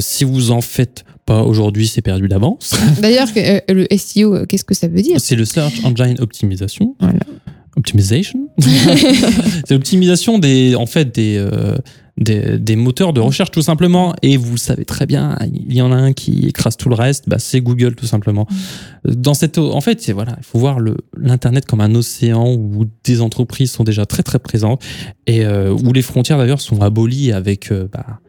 Si 0.00 0.24
vous 0.24 0.50
en 0.50 0.60
faites 0.60 1.04
pas 1.24 1.42
aujourd'hui, 1.42 1.86
c'est 1.86 2.02
perdu 2.02 2.28
d'avance. 2.28 2.74
D'ailleurs, 3.00 3.28
le 3.68 3.86
SEO, 3.96 4.44
qu'est-ce 4.46 4.64
que 4.64 4.74
ça 4.74 4.88
veut 4.88 5.00
dire? 5.00 5.20
C'est 5.20 5.36
le 5.36 5.44
Search 5.46 5.84
Engine 5.84 6.16
Optimization. 6.20 6.94
Voilà. 7.00 7.20
Optimization 7.76 8.48
C'est 8.58 9.70
l'optimisation 9.70 10.38
des, 10.38 10.74
en 10.74 10.86
fait, 10.86 11.14
des, 11.14 11.36
euh, 11.38 11.76
des, 12.18 12.58
des 12.58 12.76
moteurs 12.76 13.12
de 13.12 13.20
recherche 13.20 13.50
tout 13.50 13.62
simplement. 13.62 14.14
Et 14.22 14.36
vous 14.36 14.56
savez 14.56 14.84
très 14.84 15.06
bien, 15.06 15.38
il 15.52 15.74
y 15.74 15.82
en 15.82 15.92
a 15.92 15.96
un 15.96 16.12
qui 16.12 16.46
écrase 16.46 16.76
tout 16.76 16.88
le 16.88 16.94
reste, 16.94 17.28
bah, 17.28 17.38
c'est 17.38 17.60
Google 17.60 17.94
tout 17.94 18.06
simplement. 18.06 18.46
Dans 19.04 19.34
cette, 19.34 19.58
en 19.58 19.80
fait, 19.80 20.00
c'est 20.00 20.12
voilà, 20.12 20.34
il 20.38 20.44
faut 20.44 20.58
voir 20.58 20.78
l'internet 21.16 21.66
comme 21.66 21.80
un 21.80 21.94
océan 21.94 22.52
où 22.52 22.84
des 23.04 23.20
entreprises 23.20 23.70
sont 23.70 23.84
déjà 23.84 24.06
très 24.06 24.22
très 24.22 24.38
présentes 24.38 24.82
et 25.26 25.44
euh, 25.44 25.72
où 25.72 25.92
les 25.92 26.02
frontières 26.02 26.38
d'ailleurs 26.38 26.60
sont 26.60 26.82
abolies 26.82 27.32
avec 27.32 27.72
euh, 27.72 27.88
bah, 27.92 28.20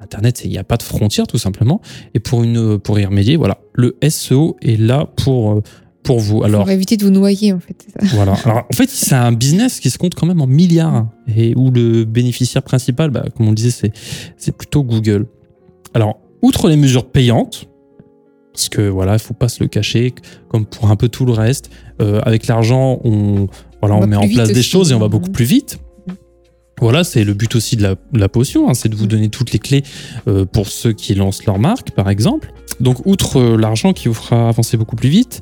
Internet. 0.00 0.42
Il 0.44 0.50
n'y 0.50 0.58
a 0.58 0.64
pas 0.64 0.76
de 0.76 0.82
frontières 0.82 1.26
tout 1.26 1.38
simplement. 1.38 1.80
Et 2.14 2.20
pour 2.20 2.42
une, 2.42 2.78
pour 2.78 2.98
y 2.98 3.04
remédier, 3.04 3.36
voilà, 3.36 3.58
le 3.74 3.96
SEO 4.08 4.56
est 4.62 4.80
là 4.80 5.06
pour 5.16 5.52
euh, 5.52 5.62
pour 6.02 6.18
vous. 6.18 6.42
Alors 6.42 6.62
Pour 6.62 6.70
éviter 6.70 6.96
de 6.96 7.04
vous 7.04 7.10
noyer, 7.10 7.52
en 7.52 7.60
fait. 7.60 7.86
ça. 7.92 8.06
voilà. 8.16 8.34
Alors, 8.44 8.66
en 8.70 8.76
fait, 8.76 8.88
c'est 8.88 9.14
un 9.14 9.32
business 9.32 9.80
qui 9.80 9.90
se 9.90 9.98
compte 9.98 10.14
quand 10.14 10.26
même 10.26 10.40
en 10.40 10.46
milliards 10.46 11.06
et 11.34 11.54
où 11.56 11.70
le 11.70 12.04
bénéficiaire 12.04 12.62
principal, 12.62 13.10
bah, 13.10 13.24
comme 13.36 13.46
on 13.46 13.50
le 13.50 13.56
disait, 13.56 13.92
c'est, 14.36 14.56
plutôt 14.56 14.82
Google. 14.82 15.26
Alors, 15.94 16.18
outre 16.42 16.68
les 16.68 16.76
mesures 16.76 17.06
payantes, 17.06 17.66
parce 18.52 18.68
que 18.68 18.88
voilà, 18.88 19.14
il 19.14 19.18
faut 19.18 19.34
pas 19.34 19.48
se 19.48 19.62
le 19.62 19.68
cacher, 19.68 20.14
comme 20.48 20.66
pour 20.66 20.90
un 20.90 20.96
peu 20.96 21.08
tout 21.08 21.24
le 21.24 21.32
reste, 21.32 21.70
euh, 22.00 22.20
avec 22.24 22.46
l'argent, 22.46 23.00
on, 23.04 23.46
voilà, 23.80 23.96
On 23.96 24.06
met 24.06 24.16
en 24.16 24.28
place 24.28 24.52
des 24.52 24.62
choses 24.62 24.92
et 24.92 24.94
on 24.94 24.98
va 24.98 25.08
beaucoup 25.08 25.30
plus 25.30 25.44
vite. 25.44 25.78
Voilà, 26.80 27.04
c'est 27.04 27.24
le 27.24 27.34
but 27.34 27.54
aussi 27.54 27.76
de 27.76 27.82
la, 27.82 27.94
de 27.94 28.18
la 28.18 28.28
potion, 28.30 28.68
hein, 28.70 28.74
c'est 28.74 28.88
de 28.88 28.96
vous 28.96 29.06
donner 29.06 29.28
toutes 29.28 29.52
les 29.52 29.58
clés 29.58 29.82
euh, 30.28 30.46
pour 30.46 30.68
ceux 30.68 30.94
qui 30.94 31.14
lancent 31.14 31.44
leur 31.44 31.58
marque, 31.58 31.90
par 31.90 32.08
exemple. 32.08 32.52
Donc, 32.80 33.06
outre 33.06 33.38
euh, 33.38 33.56
l'argent 33.56 33.92
qui 33.92 34.08
vous 34.08 34.14
fera 34.14 34.48
avancer 34.48 34.76
beaucoup 34.76 34.96
plus 34.96 35.08
vite, 35.08 35.40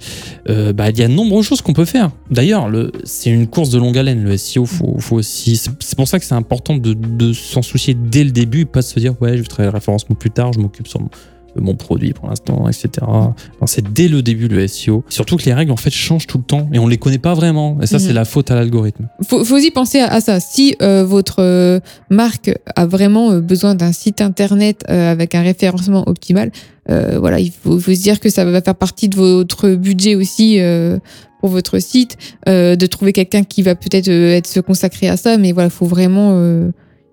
euh, 0.49 0.73
bah, 0.73 0.91
il 0.91 0.99
y 0.99 1.03
a 1.03 1.09
de 1.09 1.13
nombreuses 1.13 1.47
choses 1.47 1.63
qu'on 1.63 1.73
peut 1.73 1.85
faire. 1.85 2.11
D'ailleurs, 2.31 2.69
le- 2.69 2.93
c'est 3.05 3.31
une 3.31 3.47
course 3.47 3.71
de 3.71 3.79
longue 3.79 3.97
haleine, 3.97 4.23
le 4.25 4.37
SEO. 4.37 4.67
Faut, 4.67 4.97
aussi, 5.13 5.57
c'est 5.57 5.97
pour 5.97 6.09
ça 6.09 6.19
que 6.19 6.25
c'est 6.25 6.35
important 6.35 6.77
de, 6.77 7.33
s'en 7.33 7.63
soucier 7.63 7.95
dès 7.95 8.25
le 8.25 8.31
début, 8.31 8.67
pas 8.67 8.81
de 8.81 8.85
se 8.85 8.99
dire, 8.99 9.15
ouais, 9.21 9.37
je 9.37 9.43
vais 9.43 9.49
travailler 9.49 9.71
le 9.71 9.75
référencement 9.77 10.17
plus 10.17 10.31
tard, 10.31 10.53
je 10.53 10.59
m'occupe 10.59 10.89
sur 10.89 11.01
mon, 11.61 11.75
produit 11.75 12.13
pour 12.13 12.29
l'instant, 12.29 12.69
etc. 12.69 12.89
C'est 13.67 13.93
dès 13.93 14.09
le 14.09 14.23
début 14.23 14.49
le 14.49 14.67
SEO. 14.67 15.05
Surtout 15.09 15.37
que 15.37 15.45
les 15.45 15.55
règles, 15.55 15.71
en 15.73 15.77
fait, 15.77 15.91
changent 15.91 16.27
tout 16.27 16.39
le 16.39 16.45
temps 16.45 16.69
et 16.73 16.79
on 16.79 16.87
les 16.89 16.99
connaît 16.99 17.19
pas 17.19 17.35
vraiment. 17.35 17.79
Et 17.83 17.87
ça, 17.87 17.97
Mhm. 17.99 18.03
c'est 18.03 18.13
la 18.13 18.25
faute 18.25 18.51
à 18.51 18.55
l'algorithme. 18.55 19.09
faut, 19.27 19.45
faut 19.45 19.59
y 19.59 19.71
penser 19.71 20.01
à, 20.01 20.13
à 20.13 20.21
ça. 20.21 20.41
Si 20.41 20.75
euh, 20.83 21.05
votre 21.05 21.37
euh, 21.43 21.81
marque 22.11 22.51
a 22.77 22.87
vraiment 22.87 23.31
euh, 23.33 23.41
besoin 23.41 23.75
d'un 23.75 23.93
site 23.93 24.21
internet 24.21 24.85
euh, 24.89 25.13
avec 25.13 25.35
un 25.35 25.43
référencement 25.43 26.05
optimal, 26.09 26.51
euh, 26.91 27.19
voilà, 27.19 27.39
il 27.41 27.51
faut, 27.53 27.79
faut 27.79 27.95
se 27.95 28.01
dire 28.03 28.19
que 28.21 28.31
ça 28.31 28.45
va 28.45 28.61
faire 28.63 28.75
partie 28.75 29.09
de 29.09 29.17
votre 29.17 29.71
budget 29.75 30.15
aussi 30.15 30.59
pour 31.41 31.51
votre 31.51 31.79
site, 31.79 32.17
de 32.47 32.87
trouver 32.87 33.13
quelqu'un 33.13 33.45
qui 33.45 33.63
va 33.63 33.75
peut-être 33.75 34.09
être 34.09 34.47
se 34.47 34.61
consacrer 34.61 35.09
à 35.09 35.17
ça, 35.17 35.37
mais 35.39 35.53
voilà, 35.53 35.71
faut 35.71 35.87
vraiment 35.87 36.33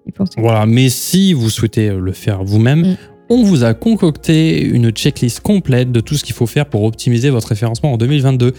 y 0.08 0.12
penser. 0.12 0.34
Voilà, 0.38 0.66
mais 0.66 0.90
si 0.90 1.34
vous 1.34 1.50
souhaitez 1.50 1.90
le 1.90 2.12
faire 2.14 2.44
vous-même, 2.44 2.82
Mm. 2.82 2.96
On 3.30 3.44
vous 3.44 3.64
a 3.64 3.74
concocté 3.74 4.62
une 4.62 4.92
checklist 4.92 5.40
complète 5.40 5.92
de 5.92 6.00
tout 6.00 6.16
ce 6.16 6.24
qu'il 6.24 6.36
faut 6.36 6.46
faire 6.48 6.66
pour 6.68 6.84
optimiser 6.84 7.30
votre 7.30 7.48
référencement 7.48 7.94
en 7.94 7.98
2022. 7.98 8.54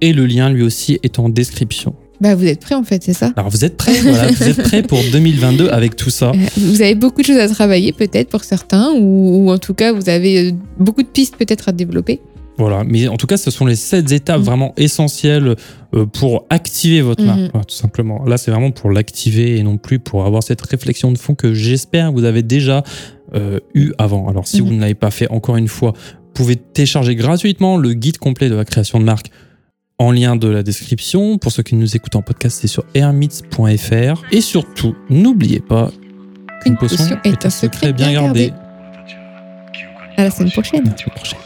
Et 0.00 0.12
le 0.12 0.26
lien, 0.26 0.50
lui 0.50 0.62
aussi, 0.62 0.98
est 1.02 1.18
en 1.18 1.28
description. 1.28 1.94
Bah, 2.20 2.34
vous 2.36 2.46
êtes 2.46 2.60
prêts 2.60 2.74
en 2.76 2.84
fait, 2.84 3.02
c'est 3.02 3.12
ça? 3.12 3.32
Alors, 3.36 3.50
vous 3.50 3.64
êtes 3.64 3.76
prêts 3.76 3.94
voilà, 4.00 4.28
Vous 4.30 4.48
êtes 4.48 4.62
prêts 4.62 4.82
pour 4.82 5.00
2022 5.12 5.68
avec 5.70 5.96
tout 5.96 6.10
ça 6.10 6.30
Euh, 6.30 6.38
Vous 6.56 6.82
avez 6.82 6.94
beaucoup 6.94 7.20
de 7.22 7.26
choses 7.26 7.36
à 7.38 7.48
travailler 7.48 7.92
peut-être 7.92 8.28
pour 8.28 8.44
certains, 8.44 8.92
ou, 8.92 9.44
ou 9.46 9.50
en 9.50 9.58
tout 9.58 9.74
cas, 9.74 9.92
vous 9.92 10.08
avez 10.08 10.48
euh, 10.48 10.52
beaucoup 10.78 11.02
de 11.02 11.08
pistes 11.08 11.36
peut-être 11.36 11.68
à 11.68 11.72
développer. 11.72 12.20
Voilà, 12.58 12.84
mais 12.84 13.08
en 13.08 13.16
tout 13.16 13.26
cas, 13.26 13.36
ce 13.38 13.50
sont 13.50 13.64
les 13.66 13.74
sept 13.76 14.12
étapes 14.12 14.40
Mm. 14.40 14.44
vraiment 14.44 14.72
essentielles 14.76 15.56
euh, 15.94 16.06
pour 16.06 16.46
activer 16.50 17.00
votre 17.00 17.22
Mhm. 17.22 17.26
marque, 17.28 17.50
voilà, 17.52 17.64
tout 17.64 17.74
simplement. 17.74 18.24
Là, 18.24 18.36
c'est 18.36 18.50
vraiment 18.52 18.70
pour 18.70 18.90
l'activer 18.90 19.56
et 19.58 19.62
non 19.64 19.76
plus 19.78 19.98
pour 19.98 20.24
avoir 20.24 20.42
cette 20.44 20.60
réflexion 20.62 21.10
de 21.12 21.18
fond 21.18 21.34
que 21.34 21.54
j'espère 21.54 22.12
vous 22.12 22.24
avez 22.24 22.42
déjà 22.42 22.82
euh, 23.34 23.58
eu 23.74 23.92
avant. 23.98 24.28
Alors, 24.28 24.46
si 24.46 24.60
Mhm. 24.62 24.68
vous 24.68 24.74
ne 24.74 24.80
l'avez 24.80 24.94
pas 24.94 25.10
fait, 25.10 25.28
encore 25.30 25.56
une 25.56 25.68
fois, 25.68 25.92
vous 25.94 26.32
pouvez 26.34 26.56
télécharger 26.56 27.14
gratuitement 27.14 27.76
le 27.76 27.92
guide 27.94 28.18
complet 28.18 28.48
de 28.48 28.54
la 28.54 28.64
création 28.64 28.98
de 28.98 29.04
marque 29.04 29.30
en 29.98 30.10
lien 30.12 30.36
de 30.36 30.48
la 30.48 30.62
description. 30.62 31.38
Pour 31.38 31.52
ceux 31.52 31.62
qui 31.62 31.74
nous 31.76 31.94
écoutent 31.96 32.16
en 32.16 32.22
podcast, 32.22 32.58
c'est 32.60 32.68
sur 32.68 32.84
hermits.fr. 32.94 34.22
Et 34.32 34.40
surtout, 34.40 34.94
n'oubliez 35.10 35.60
pas 35.60 35.90
qu'une 36.62 36.72
Une 36.72 36.78
potion 36.78 36.96
potion 36.98 37.18
est 37.24 37.46
un 37.46 37.50
secret 37.50 37.92
bien 37.92 38.12
gardé. 38.12 38.52
À 40.16 40.24
la 40.24 40.30
semaine 40.30 40.50
prochaine. 40.50 40.86
À 40.86 40.90
la 40.90 40.96
semaine 40.96 41.14
prochaine. 41.14 41.38